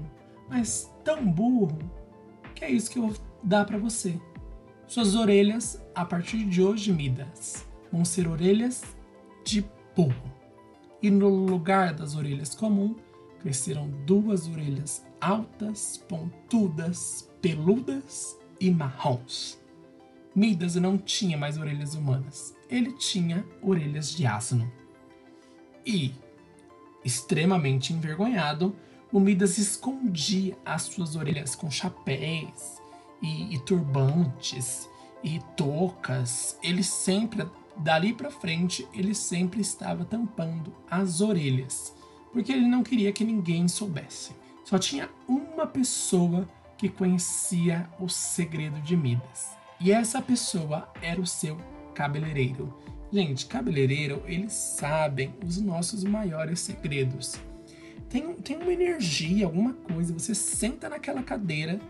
mas 0.49 0.93
tão 1.03 1.27
burro, 1.27 1.79
que 2.55 2.65
é 2.65 2.71
isso 2.71 2.91
que 2.91 2.99
eu 2.99 3.09
vou 3.09 3.17
dar 3.43 3.65
para 3.65 3.79
você. 3.79 4.21
Suas 4.87 5.17
orelhas, 5.17 5.85
a 5.95 6.05
partir 6.05 6.45
de 6.45 6.63
hoje, 6.63 6.93
Midas, 6.93 7.67
vão 7.91 8.05
ser 8.05 8.29
orelhas 8.29 8.85
de 9.45 9.69
burro. 9.97 10.33
E 11.03 11.11
no 11.11 11.29
lugar 11.29 11.93
das 11.93 12.15
orelhas 12.15 12.55
comum, 12.55 12.95
cresceram 13.41 13.91
duas 14.07 14.49
orelhas 14.49 15.05
altas, 15.21 15.99
pontudas, 16.09 17.29
peludas 17.43 18.39
e 18.61 18.71
marrons. 18.71 19.59
Midas 20.35 20.75
não 20.77 20.99
tinha 20.99 21.37
mais 21.37 21.57
orelhas 21.57 21.95
humanas, 21.95 22.55
ele 22.69 22.93
tinha 22.93 23.45
orelhas 23.63 24.11
de 24.15 24.27
asno. 24.27 24.71
E, 25.85 26.13
extremamente 27.05 27.93
envergonhado, 27.93 28.77
o 29.13 29.21
Midas 29.21 29.57
escondia 29.57 30.57
as 30.65 30.83
suas 30.83 31.17
orelhas 31.17 31.55
com 31.55 31.71
chapéus 31.71 32.83
e, 33.23 33.55
e 33.55 33.59
turbantes 33.61 34.89
e 35.23 35.41
toucas. 35.57 36.59
Ele 36.63 36.83
sempre, 36.83 37.49
dali 37.77 38.13
para 38.13 38.31
frente, 38.31 38.87
ele 38.93 39.15
sempre 39.15 39.61
estava 39.61 40.05
tampando 40.05 40.75
as 40.91 41.21
orelhas, 41.21 41.95
porque 42.33 42.53
ele 42.53 42.67
não 42.67 42.83
queria 42.83 43.13
que 43.13 43.25
ninguém 43.25 43.69
soubesse. 43.69 44.33
Só 44.65 44.79
tinha 44.79 45.09
uma 45.29 45.67
pessoa 45.67 46.49
que 46.77 46.89
conhecia 46.89 47.89
o 47.99 48.09
segredo 48.09 48.81
de 48.81 48.97
Midas. 48.97 49.57
E 49.81 49.93
essa 49.93 50.21
pessoa 50.21 50.89
era 51.03 51.21
o 51.21 51.27
seu 51.27 51.57
cabeleireiro. 51.95 52.75
Gente, 53.13 53.47
cabeleireiro, 53.47 54.23
eles 54.27 54.53
sabem 54.53 55.35
os 55.45 55.61
nossos 55.61 56.05
maiores 56.05 56.61
segredos. 56.61 57.37
Tem, 58.09 58.35
tem 58.35 58.57
uma 58.57 58.73
energia, 58.73 59.47
alguma 59.47 59.73
coisa. 59.73 60.13
Você 60.13 60.35
senta 60.35 60.89
naquela 60.89 61.23
cadeira 61.23 61.81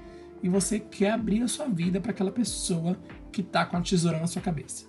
e 0.43 0.49
você 0.49 0.79
quer 0.79 1.11
abrir 1.11 1.43
a 1.43 1.49
sua 1.49 1.67
vida 1.67 2.01
para 2.01 2.11
aquela 2.11 2.31
pessoa 2.31 2.97
que 3.33 3.43
tá 3.43 3.65
com 3.65 3.77
a 3.77 3.81
tesoura 3.81 4.19
na 4.19 4.27
sua 4.27 4.43
cabeça. 4.43 4.87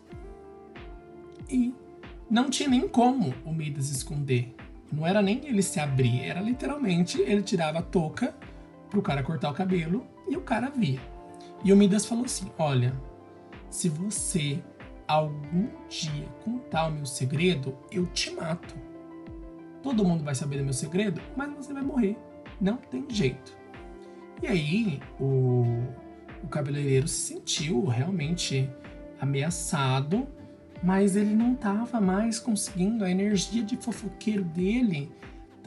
E 1.50 1.74
não 2.30 2.50
tinha 2.50 2.70
nem 2.70 2.88
como 2.88 3.34
o 3.46 3.54
Midas 3.54 3.90
esconder. 3.90 4.54
Não 4.92 5.06
era 5.06 5.22
nem 5.22 5.46
ele 5.46 5.62
se 5.62 5.80
abrir, 5.80 6.22
era 6.22 6.40
literalmente 6.40 7.20
ele 7.22 7.42
tirava 7.42 7.80
a 7.80 7.82
touca 7.82 8.36
pro 8.90 9.02
cara 9.02 9.24
cortar 9.24 9.50
o 9.50 9.54
cabelo 9.54 10.06
e 10.30 10.36
o 10.36 10.42
cara 10.42 10.70
via. 10.70 11.00
E 11.64 11.72
o 11.74 11.78
Midas 11.78 12.06
falou 12.06 12.26
assim: 12.26 12.52
Olha, 12.58 12.94
se 13.70 13.90
você 13.90 14.62
algum 15.08 15.70
dia 15.90 16.28
contar 16.44 16.88
o 16.88 16.92
meu 16.92 17.06
segredo, 17.06 17.78
eu 17.92 18.06
te 18.08 18.32
mato. 18.32 18.76
Todo 19.82 20.04
mundo 20.04 20.24
vai 20.24 20.36
saber 20.36 20.58
do 20.58 20.66
meu 20.66 20.74
segredo, 20.74 21.22
mas 21.36 21.54
você 21.54 21.74
vai 21.74 21.84
morrer. 21.84 22.18
Não 22.60 22.78
tem 22.78 23.06
jeito. 23.10 23.56
E 24.42 24.48
aí 24.48 25.00
o, 25.20 25.64
o 26.44 26.48
cabeleireiro 26.48 27.08
se 27.08 27.34
sentiu 27.34 27.86
realmente 27.86 28.70
ameaçado, 29.20 30.28
mas 30.84 31.16
ele 31.16 31.34
não 31.34 31.54
estava 31.54 32.02
mais 32.02 32.40
conseguindo. 32.40 33.04
A 33.04 33.10
energia 33.10 33.64
de 33.64 33.78
fofoqueiro 33.78 34.44
dele 34.44 35.12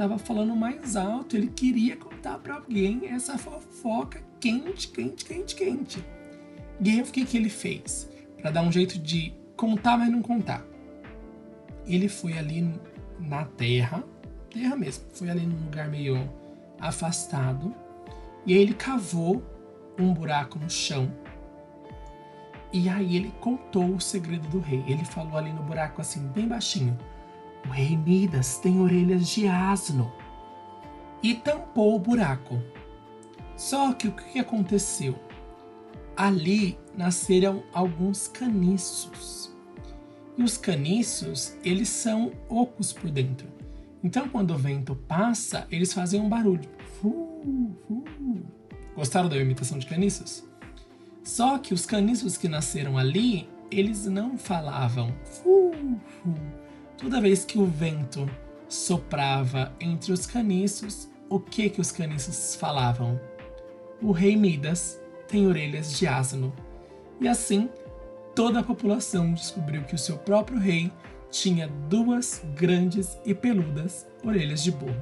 estava 0.00 0.16
falando 0.16 0.56
mais 0.56 0.96
alto. 0.96 1.36
Ele 1.36 1.48
queria 1.48 1.94
contar 1.94 2.38
para 2.38 2.54
alguém 2.54 3.06
essa 3.08 3.36
fofoca 3.36 4.22
quente, 4.40 4.88
quente, 4.88 5.26
quente, 5.26 5.54
quente. 5.54 6.04
E 6.80 6.90
aí 6.90 7.02
o 7.02 7.04
que, 7.04 7.22
que 7.26 7.36
ele 7.36 7.50
fez? 7.50 8.08
Para 8.40 8.50
dar 8.50 8.62
um 8.62 8.72
jeito 8.72 8.98
de 8.98 9.34
contar, 9.54 9.98
mas 9.98 10.10
não 10.10 10.22
contar. 10.22 10.64
Ele 11.86 12.08
foi 12.08 12.38
ali 12.38 12.72
na 13.18 13.44
terra, 13.44 14.02
terra 14.50 14.74
mesmo, 14.74 15.04
foi 15.12 15.28
ali 15.28 15.44
num 15.44 15.64
lugar 15.66 15.88
meio 15.88 16.30
afastado. 16.78 17.74
E 18.46 18.54
aí 18.54 18.62
ele 18.62 18.72
cavou 18.72 19.44
um 19.98 20.14
buraco 20.14 20.58
no 20.58 20.70
chão. 20.70 21.12
E 22.72 22.88
aí 22.88 23.16
ele 23.16 23.34
contou 23.38 23.96
o 23.96 24.00
segredo 24.00 24.48
do 24.48 24.60
rei. 24.60 24.82
Ele 24.86 25.04
falou 25.04 25.36
ali 25.36 25.52
no 25.52 25.62
buraco 25.62 26.00
assim, 26.00 26.26
bem 26.28 26.48
baixinho: 26.48 26.96
O 27.66 27.68
rei 27.70 27.96
Midas 27.96 28.58
tem 28.58 28.80
orelhas 28.80 29.28
de 29.28 29.46
asno. 29.46 30.12
E 31.22 31.34
tampou 31.34 31.94
o 31.94 31.98
buraco. 31.98 32.60
Só 33.56 33.92
que 33.92 34.08
o 34.08 34.12
que 34.12 34.38
aconteceu? 34.38 35.14
Ali 36.16 36.78
nasceram 36.96 37.62
alguns 37.72 38.26
caniços. 38.26 39.54
E 40.36 40.42
os 40.42 40.56
caniços, 40.56 41.56
eles 41.62 41.88
são 41.88 42.32
ocos 42.48 42.92
por 42.92 43.10
dentro. 43.10 43.46
Então, 44.02 44.28
quando 44.28 44.52
o 44.52 44.58
vento 44.58 44.96
passa, 44.96 45.66
eles 45.70 45.92
fazem 45.92 46.20
um 46.20 46.28
barulho. 46.28 46.68
Fu, 47.00 47.76
fu. 47.86 48.02
Gostaram 48.96 49.28
da 49.28 49.36
imitação 49.36 49.78
de 49.78 49.86
caniços? 49.86 50.42
Só 51.22 51.58
que 51.58 51.74
os 51.74 51.84
caniços 51.84 52.38
que 52.38 52.48
nasceram 52.48 52.96
ali, 52.96 53.46
eles 53.70 54.06
não 54.06 54.38
falavam. 54.38 55.14
Fu. 55.24 55.72
Toda 57.00 57.20
vez 57.20 57.44
que 57.44 57.58
o 57.58 57.66
vento 57.66 58.28
soprava 58.68 59.72
entre 59.80 60.12
os 60.12 60.26
caniços, 60.26 61.08
o 61.28 61.40
que 61.40 61.70
que 61.70 61.80
os 61.80 61.90
caniços 61.90 62.54
falavam? 62.54 63.18
o 64.02 64.12
rei 64.12 64.34
Midas 64.34 64.98
tem 65.28 65.46
orelhas 65.46 65.98
de 65.98 66.06
asno. 66.06 66.52
E 67.20 67.28
assim, 67.28 67.68
toda 68.34 68.60
a 68.60 68.62
população 68.62 69.32
descobriu 69.34 69.84
que 69.84 69.94
o 69.94 69.98
seu 69.98 70.16
próprio 70.16 70.58
rei 70.58 70.90
tinha 71.30 71.68
duas 71.88 72.42
grandes 72.56 73.18
e 73.24 73.34
peludas 73.34 74.06
orelhas 74.24 74.62
de 74.62 74.72
burro. 74.72 75.00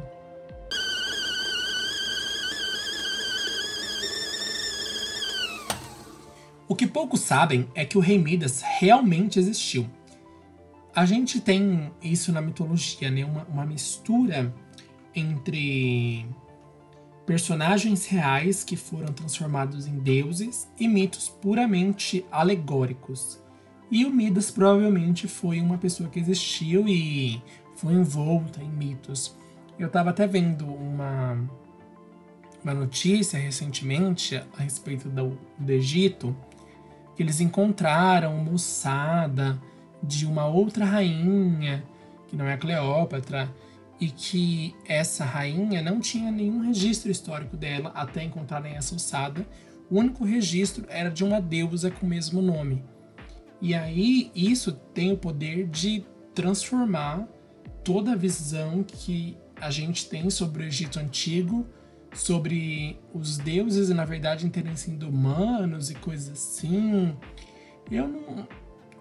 O 6.66 6.74
que 6.74 6.86
poucos 6.86 7.20
sabem 7.20 7.66
é 7.74 7.84
que 7.84 7.96
o 7.96 8.00
rei 8.00 8.18
Midas 8.18 8.62
realmente 8.78 9.38
existiu. 9.38 9.88
A 10.98 11.04
gente 11.04 11.40
tem 11.40 11.92
isso 12.02 12.32
na 12.32 12.42
mitologia, 12.42 13.08
né? 13.08 13.24
uma, 13.24 13.44
uma 13.44 13.64
mistura 13.64 14.52
entre 15.14 16.26
personagens 17.24 18.04
reais 18.06 18.64
que 18.64 18.74
foram 18.74 19.12
transformados 19.12 19.86
em 19.86 19.96
deuses 20.00 20.68
e 20.76 20.88
mitos 20.88 21.28
puramente 21.28 22.26
alegóricos. 22.32 23.40
E 23.88 24.04
o 24.04 24.10
Midas 24.10 24.50
provavelmente 24.50 25.28
foi 25.28 25.60
uma 25.60 25.78
pessoa 25.78 26.10
que 26.10 26.18
existiu 26.18 26.88
e 26.88 27.40
foi 27.76 27.92
envolta 27.92 28.60
em 28.60 28.68
mitos. 28.68 29.36
Eu 29.78 29.86
estava 29.86 30.10
até 30.10 30.26
vendo 30.26 30.66
uma, 30.66 31.48
uma 32.60 32.74
notícia 32.74 33.38
recentemente 33.38 34.34
a 34.34 34.62
respeito 34.64 35.08
do, 35.08 35.38
do 35.56 35.70
Egito, 35.70 36.36
que 37.14 37.22
eles 37.22 37.40
encontraram 37.40 38.36
uma 38.36 38.54
ossada 38.54 39.62
de 40.02 40.26
uma 40.26 40.46
outra 40.46 40.84
rainha, 40.84 41.84
que 42.26 42.36
não 42.36 42.46
é 42.46 42.56
Cleópatra, 42.56 43.52
e 44.00 44.10
que 44.10 44.74
essa 44.86 45.24
rainha 45.24 45.82
não 45.82 46.00
tinha 46.00 46.30
nenhum 46.30 46.60
registro 46.60 47.10
histórico 47.10 47.56
dela 47.56 47.90
até 47.94 48.22
encontrarem 48.22 48.74
essa 48.74 48.94
ossada. 48.94 49.46
O 49.90 49.98
único 49.98 50.24
registro 50.24 50.84
era 50.88 51.10
de 51.10 51.24
uma 51.24 51.40
deusa 51.40 51.90
com 51.90 52.06
o 52.06 52.08
mesmo 52.08 52.40
nome. 52.40 52.84
E 53.60 53.74
aí 53.74 54.30
isso 54.34 54.72
tem 54.94 55.12
o 55.12 55.16
poder 55.16 55.66
de 55.66 56.04
transformar 56.34 57.26
toda 57.82 58.12
a 58.12 58.16
visão 58.16 58.84
que 58.84 59.36
a 59.60 59.70
gente 59.70 60.08
tem 60.08 60.30
sobre 60.30 60.62
o 60.62 60.66
Egito 60.66 61.00
antigo, 61.00 61.66
sobre 62.12 62.98
os 63.12 63.38
deuses 63.38 63.88
na 63.90 64.04
verdade 64.04 64.48
terem 64.48 64.76
sido 64.76 65.08
humanos 65.08 65.90
e 65.90 65.94
coisas 65.94 66.30
assim. 66.30 67.16
Eu 67.90 68.06
não. 68.06 68.46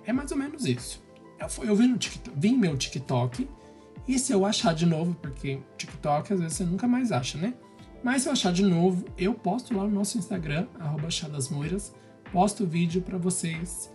É 0.08 0.14
mais 0.14 0.32
ou 0.32 0.38
menos 0.38 0.66
isso. 0.66 1.04
Eu, 1.38 1.66
eu 1.66 1.76
vi, 1.76 1.86
no 1.86 1.98
TikTok, 1.98 2.40
vi 2.40 2.56
meu 2.56 2.76
TikTok 2.76 3.48
E 4.08 4.18
se 4.18 4.32
eu 4.32 4.46
achar 4.46 4.74
de 4.74 4.86
novo, 4.86 5.14
porque 5.22 5.60
TikTok 5.78 6.34
às 6.34 6.40
vezes 6.40 6.58
você 6.58 6.64
nunca 6.64 6.88
mais 6.88 7.12
acha, 7.12 7.38
né? 7.38 7.54
Mas 8.02 8.22
se 8.22 8.30
eu 8.30 8.34
achar 8.34 8.54
de 8.54 8.64
novo, 8.64 9.06
eu 9.18 9.34
posto 9.34 9.76
lá 9.76 9.84
no 9.84 9.90
nosso 9.90 10.18
Instagram, 10.18 10.68
chadasmoiras, 11.10 11.94
posto 12.32 12.64
o 12.64 12.68
vídeo 12.68 13.02
para 13.02 13.18
vocês 13.18 13.94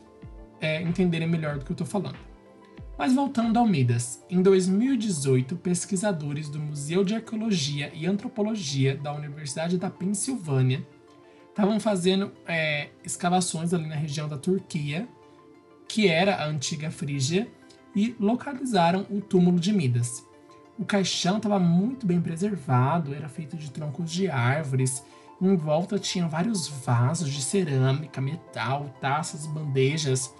é, 0.60 0.82
entenderem 0.82 1.26
melhor 1.26 1.58
do 1.58 1.64
que 1.64 1.72
eu 1.72 1.76
tô 1.76 1.86
falando. 1.86 2.18
Mas 2.98 3.14
voltando 3.14 3.58
ao 3.58 3.66
Midas, 3.66 4.22
em 4.28 4.42
2018, 4.42 5.56
pesquisadores 5.56 6.50
do 6.50 6.60
Museu 6.60 7.02
de 7.02 7.14
Arqueologia 7.14 7.90
e 7.94 8.06
Antropologia 8.06 8.96
da 8.96 9.14
Universidade 9.14 9.78
da 9.78 9.88
Pensilvânia 9.88 10.86
estavam 11.48 11.80
fazendo 11.80 12.32
é, 12.46 12.90
escavações 13.02 13.72
ali 13.72 13.86
na 13.86 13.94
região 13.94 14.28
da 14.28 14.36
Turquia, 14.36 15.08
que 15.92 16.08
era 16.08 16.36
a 16.36 16.46
antiga 16.46 16.90
Frígia, 16.90 17.46
e 17.94 18.16
localizaram 18.18 19.06
o 19.10 19.20
túmulo 19.20 19.60
de 19.60 19.74
Midas. 19.74 20.26
O 20.78 20.86
caixão 20.86 21.36
estava 21.36 21.58
muito 21.58 22.06
bem 22.06 22.18
preservado, 22.18 23.14
era 23.14 23.28
feito 23.28 23.58
de 23.58 23.70
troncos 23.70 24.10
de 24.10 24.26
árvores. 24.26 25.04
Em 25.38 25.54
volta 25.54 25.98
tinha 25.98 26.26
vários 26.26 26.66
vasos 26.66 27.28
de 27.28 27.42
cerâmica, 27.42 28.22
metal, 28.22 28.88
taças, 29.02 29.46
bandejas 29.46 30.34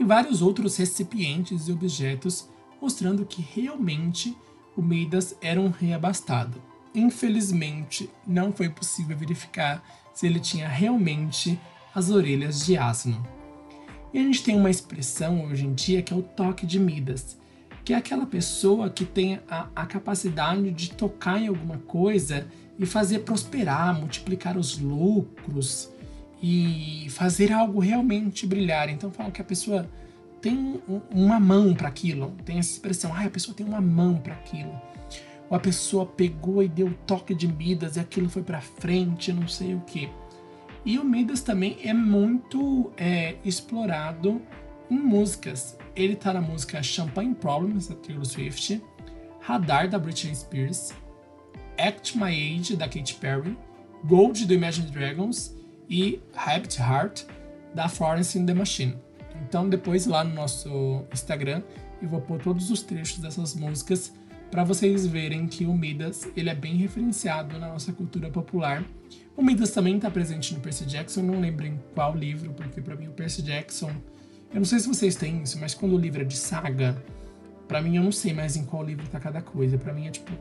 e 0.00 0.02
vários 0.02 0.42
outros 0.42 0.76
recipientes 0.76 1.68
e 1.68 1.72
objetos, 1.72 2.48
mostrando 2.82 3.24
que 3.24 3.40
realmente 3.40 4.36
o 4.76 4.82
Midas 4.82 5.36
era 5.40 5.60
um 5.60 5.70
rei 5.70 5.92
abastado. 5.92 6.60
Infelizmente, 6.92 8.10
não 8.26 8.52
foi 8.52 8.68
possível 8.68 9.16
verificar 9.16 9.84
se 10.12 10.26
ele 10.26 10.40
tinha 10.40 10.66
realmente 10.66 11.56
as 11.94 12.10
orelhas 12.10 12.66
de 12.66 12.76
asno. 12.76 13.35
E 14.16 14.18
a 14.18 14.22
gente 14.22 14.42
tem 14.42 14.56
uma 14.56 14.70
expressão 14.70 15.44
hoje 15.44 15.66
em 15.66 15.74
dia 15.74 16.00
que 16.00 16.10
é 16.10 16.16
o 16.16 16.22
toque 16.22 16.64
de 16.64 16.80
Midas, 16.80 17.36
que 17.84 17.92
é 17.92 17.96
aquela 17.98 18.24
pessoa 18.24 18.88
que 18.88 19.04
tem 19.04 19.40
a, 19.46 19.68
a 19.76 19.84
capacidade 19.84 20.70
de 20.70 20.92
tocar 20.92 21.38
em 21.38 21.48
alguma 21.48 21.76
coisa 21.80 22.46
e 22.78 22.86
fazer 22.86 23.18
prosperar, 23.18 23.94
multiplicar 23.94 24.56
os 24.56 24.78
lucros 24.78 25.90
e 26.42 27.08
fazer 27.10 27.52
algo 27.52 27.78
realmente 27.78 28.46
brilhar. 28.46 28.88
Então 28.88 29.10
falam 29.10 29.30
que 29.30 29.42
a 29.42 29.44
pessoa 29.44 29.86
tem 30.40 30.80
uma 31.10 31.38
mão 31.38 31.74
para 31.74 31.88
aquilo, 31.88 32.34
tem 32.42 32.58
essa 32.58 32.72
expressão, 32.72 33.12
ah, 33.12 33.26
a 33.26 33.28
pessoa 33.28 33.54
tem 33.54 33.66
uma 33.66 33.82
mão 33.82 34.16
para 34.16 34.32
aquilo. 34.32 34.72
Ou 35.50 35.58
a 35.58 35.60
pessoa 35.60 36.06
pegou 36.06 36.62
e 36.62 36.68
deu 36.68 36.90
toque 37.06 37.34
de 37.34 37.46
Midas 37.46 37.96
e 37.96 38.00
aquilo 38.00 38.30
foi 38.30 38.42
para 38.42 38.62
frente, 38.62 39.30
não 39.30 39.46
sei 39.46 39.74
o 39.74 39.80
que. 39.80 40.08
E 40.86 41.00
o 41.00 41.04
Midas 41.04 41.40
também 41.40 41.78
é 41.82 41.92
muito 41.92 42.92
é, 42.96 43.34
explorado 43.44 44.40
em 44.88 44.96
músicas. 44.96 45.76
Ele 45.96 46.14
tá 46.14 46.32
na 46.32 46.40
música 46.40 46.80
Champagne 46.80 47.34
Problems, 47.34 47.88
da 47.88 47.96
Taylor 47.96 48.24
Swift, 48.24 48.80
Radar, 49.40 49.90
da 49.90 49.98
Britney 49.98 50.32
Spears, 50.32 50.94
Act 51.76 52.16
My 52.16 52.30
Age, 52.30 52.76
da 52.76 52.86
Katy 52.88 53.14
Perry, 53.14 53.58
Gold, 54.04 54.46
do 54.46 54.54
Imagine 54.54 54.88
Dragons 54.88 55.56
e 55.90 56.20
Habit 56.32 56.80
Heart, 56.80 57.24
da 57.74 57.88
Florence 57.88 58.38
and 58.38 58.46
the 58.46 58.54
Machine. 58.54 58.96
Então 59.42 59.68
depois 59.68 60.06
lá 60.06 60.22
no 60.22 60.34
nosso 60.34 61.04
Instagram 61.12 61.64
eu 62.00 62.08
vou 62.08 62.20
pôr 62.20 62.40
todos 62.40 62.70
os 62.70 62.82
trechos 62.82 63.18
dessas 63.18 63.56
músicas 63.56 64.12
para 64.50 64.64
vocês 64.64 65.06
verem 65.06 65.46
que 65.46 65.64
o 65.64 65.72
Midas 65.72 66.28
ele 66.36 66.50
é 66.50 66.54
bem 66.54 66.76
referenciado 66.76 67.58
na 67.58 67.68
nossa 67.68 67.92
cultura 67.92 68.30
popular. 68.30 68.84
O 69.36 69.42
Midas 69.42 69.70
também 69.70 69.96
está 69.96 70.10
presente 70.10 70.54
no 70.54 70.60
Percy 70.60 70.86
Jackson, 70.86 71.22
não 71.22 71.40
lembro 71.40 71.66
em 71.66 71.78
qual 71.94 72.14
livro, 72.16 72.52
porque 72.52 72.80
para 72.80 72.96
mim 72.96 73.08
o 73.08 73.12
Percy 73.12 73.42
Jackson, 73.42 73.90
eu 74.52 74.60
não 74.60 74.64
sei 74.64 74.78
se 74.78 74.88
vocês 74.88 75.16
têm 75.16 75.42
isso, 75.42 75.58
mas 75.60 75.74
quando 75.74 75.94
o 75.94 75.98
livro 75.98 76.22
é 76.22 76.24
de 76.24 76.36
saga, 76.36 77.02
para 77.68 77.82
mim 77.82 77.96
eu 77.96 78.02
não 78.02 78.12
sei 78.12 78.32
mais 78.32 78.56
em 78.56 78.64
qual 78.64 78.84
livro 78.84 79.06
tá 79.08 79.20
cada 79.20 79.42
coisa. 79.42 79.76
Para 79.76 79.92
mim 79.92 80.06
é 80.06 80.10
tipo 80.10 80.32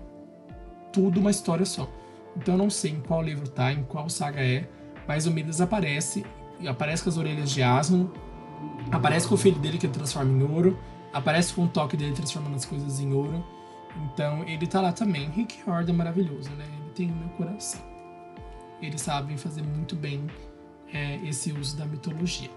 tudo 0.94 1.20
uma 1.20 1.32
história 1.32 1.66
só. 1.66 1.92
Então 2.38 2.54
eu 2.54 2.58
não 2.58 2.70
sei 2.70 2.92
em 2.92 3.00
qual 3.02 3.22
livro 3.22 3.48
tá, 3.50 3.72
em 3.74 3.84
qual 3.84 4.10
saga 4.10 4.42
é, 4.42 4.68
mas 5.08 5.26
o 5.26 5.32
Midas 5.32 5.62
aparece, 5.62 6.26
aparece 6.66 7.04
com 7.04 7.10
as 7.10 7.18
orelhas 7.18 7.50
de 7.50 7.62
asno, 7.62 8.12
aparece 8.92 9.28
com 9.28 9.36
o 9.36 9.38
filho 9.38 9.60
dele 9.60 9.78
que 9.78 9.88
transforma 9.88 10.32
em 10.32 10.44
ouro, 10.44 10.80
aparece 11.14 11.54
com 11.54 11.66
o 11.66 11.68
toque 11.68 11.98
dele 11.98 12.14
transformando 12.14 12.56
as 12.56 12.66
coisas 12.66 13.00
em 13.00 13.14
ouro. 13.14 13.44
Então 14.04 14.44
ele 14.48 14.68
tá 14.68 14.82
lá 14.82 14.92
também. 14.92 15.30
Rick 15.30 15.58
Horde 15.70 15.92
é 15.92 15.94
maravilhoso, 15.94 16.50
né? 16.52 16.66
Ele 16.66 16.92
tem 16.94 17.12
o 17.12 17.16
meu 17.16 17.30
coração. 17.30 17.82
Eles 18.82 19.02
sabem 19.02 19.38
fazer 19.38 19.64
muito 19.64 19.96
bem 19.96 20.28
é, 20.94 21.16
esse 21.28 21.52
uso 21.52 21.78
da 21.78 21.86
mitologia. 21.86 22.50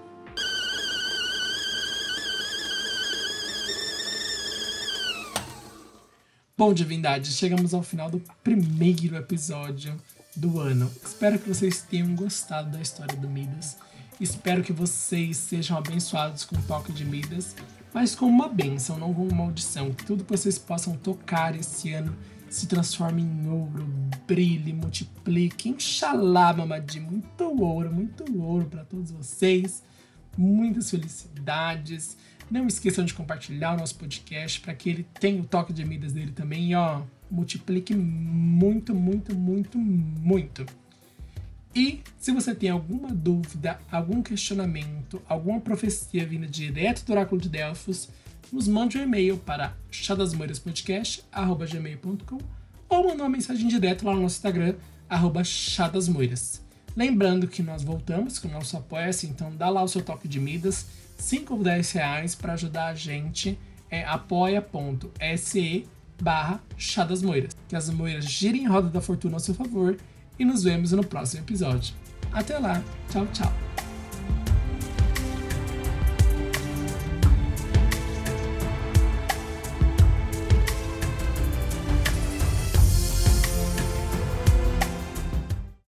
Bom, 6.56 6.74
divindade, 6.74 7.30
chegamos 7.30 7.72
ao 7.72 7.84
final 7.84 8.10
do 8.10 8.20
primeiro 8.42 9.14
episódio 9.16 9.94
do 10.34 10.58
ano. 10.58 10.90
Espero 11.04 11.38
que 11.38 11.48
vocês 11.48 11.82
tenham 11.82 12.14
gostado 12.16 12.72
da 12.72 12.80
história 12.80 13.16
do 13.16 13.28
Midas. 13.28 13.76
Espero 14.20 14.64
que 14.64 14.72
vocês 14.72 15.36
sejam 15.36 15.78
abençoados 15.78 16.44
com 16.44 16.56
o 16.56 16.62
toque 16.62 16.92
de 16.92 17.04
Midas, 17.04 17.54
mas 17.92 18.14
com 18.14 18.26
uma 18.26 18.48
bênção, 18.48 18.98
não 18.98 19.12
com 19.12 19.24
uma 19.24 19.44
maldição. 19.44 19.92
Que 19.92 20.04
tudo 20.04 20.24
que 20.24 20.30
vocês 20.30 20.58
possam 20.58 20.96
tocar 20.96 21.54
esse 21.54 21.92
ano 21.92 22.16
se 22.48 22.66
transforme 22.66 23.22
em 23.22 23.48
ouro, 23.48 23.86
brilhe, 24.26 24.72
multiplique. 24.72 25.68
Inxalá, 25.68 26.52
mamadinho, 26.52 27.10
muito 27.10 27.44
ouro, 27.62 27.92
muito 27.92 28.24
ouro 28.40 28.66
para 28.66 28.84
todos 28.84 29.10
vocês. 29.10 29.82
Muitas 30.36 30.90
felicidades. 30.90 32.16
Não 32.50 32.66
esqueçam 32.66 33.04
de 33.04 33.12
compartilhar 33.12 33.74
o 33.74 33.78
nosso 33.78 33.96
podcast 33.96 34.60
para 34.60 34.74
que 34.74 34.88
ele 34.88 35.06
tenha 35.20 35.42
o 35.42 35.44
toque 35.44 35.72
de 35.72 35.84
Midas 35.84 36.12
dele 36.12 36.32
também. 36.32 36.70
E 36.70 36.74
ó, 36.74 37.02
multiplique 37.30 37.94
muito, 37.94 38.94
muito, 38.94 39.34
muito, 39.34 39.78
muito. 39.78 40.64
E 41.74 42.02
se 42.18 42.32
você 42.32 42.54
tem 42.54 42.70
alguma 42.70 43.14
dúvida, 43.14 43.78
algum 43.90 44.22
questionamento, 44.22 45.20
alguma 45.28 45.60
profecia 45.60 46.26
vinda 46.26 46.46
direto 46.46 47.04
do 47.04 47.12
Oráculo 47.12 47.38
de 47.40 47.48
Delfos, 47.48 48.08
nos 48.52 48.66
mande 48.66 48.98
um 48.98 49.02
e-mail 49.02 49.38
para 49.38 49.76
chadasmoiras.podcast.gmail.com 49.90 52.38
ou 52.88 53.08
manda 53.08 53.22
uma 53.22 53.28
mensagem 53.28 53.68
direta 53.68 54.06
lá 54.06 54.14
no 54.14 54.22
nosso 54.22 54.36
Instagram, 54.36 54.74
arroba 55.08 55.44
chadasmoiras. 55.44 56.66
Lembrando 56.96 57.46
que 57.46 57.62
nós 57.62 57.82
voltamos 57.82 58.38
com 58.38 58.48
o 58.48 58.50
nosso 58.50 58.74
apoia-se, 58.76 59.26
então 59.26 59.54
dá 59.54 59.68
lá 59.68 59.82
o 59.82 59.88
seu 59.88 60.02
toque 60.02 60.26
de 60.26 60.40
Midas, 60.40 60.86
5 61.18 61.54
ou 61.54 61.62
10 61.62 61.92
reais 61.92 62.34
para 62.34 62.54
ajudar 62.54 62.86
a 62.86 62.94
gente, 62.94 63.58
é 63.90 64.04
apoia.se 64.04 65.86
barra 66.20 66.60
Chá 66.76 67.04
das 67.04 67.22
Moiras. 67.22 67.56
Que 67.68 67.76
as 67.76 67.88
moiras 67.90 68.24
girem 68.24 68.64
em 68.64 68.66
roda 68.66 68.88
da 68.88 69.00
fortuna 69.00 69.36
ao 69.36 69.40
seu 69.40 69.54
favor 69.54 69.96
e 70.38 70.44
nos 70.44 70.64
vemos 70.64 70.92
no 70.92 71.04
próximo 71.04 71.42
episódio. 71.42 71.94
Até 72.32 72.58
lá, 72.58 72.82
tchau, 73.10 73.26
tchau. 73.32 73.52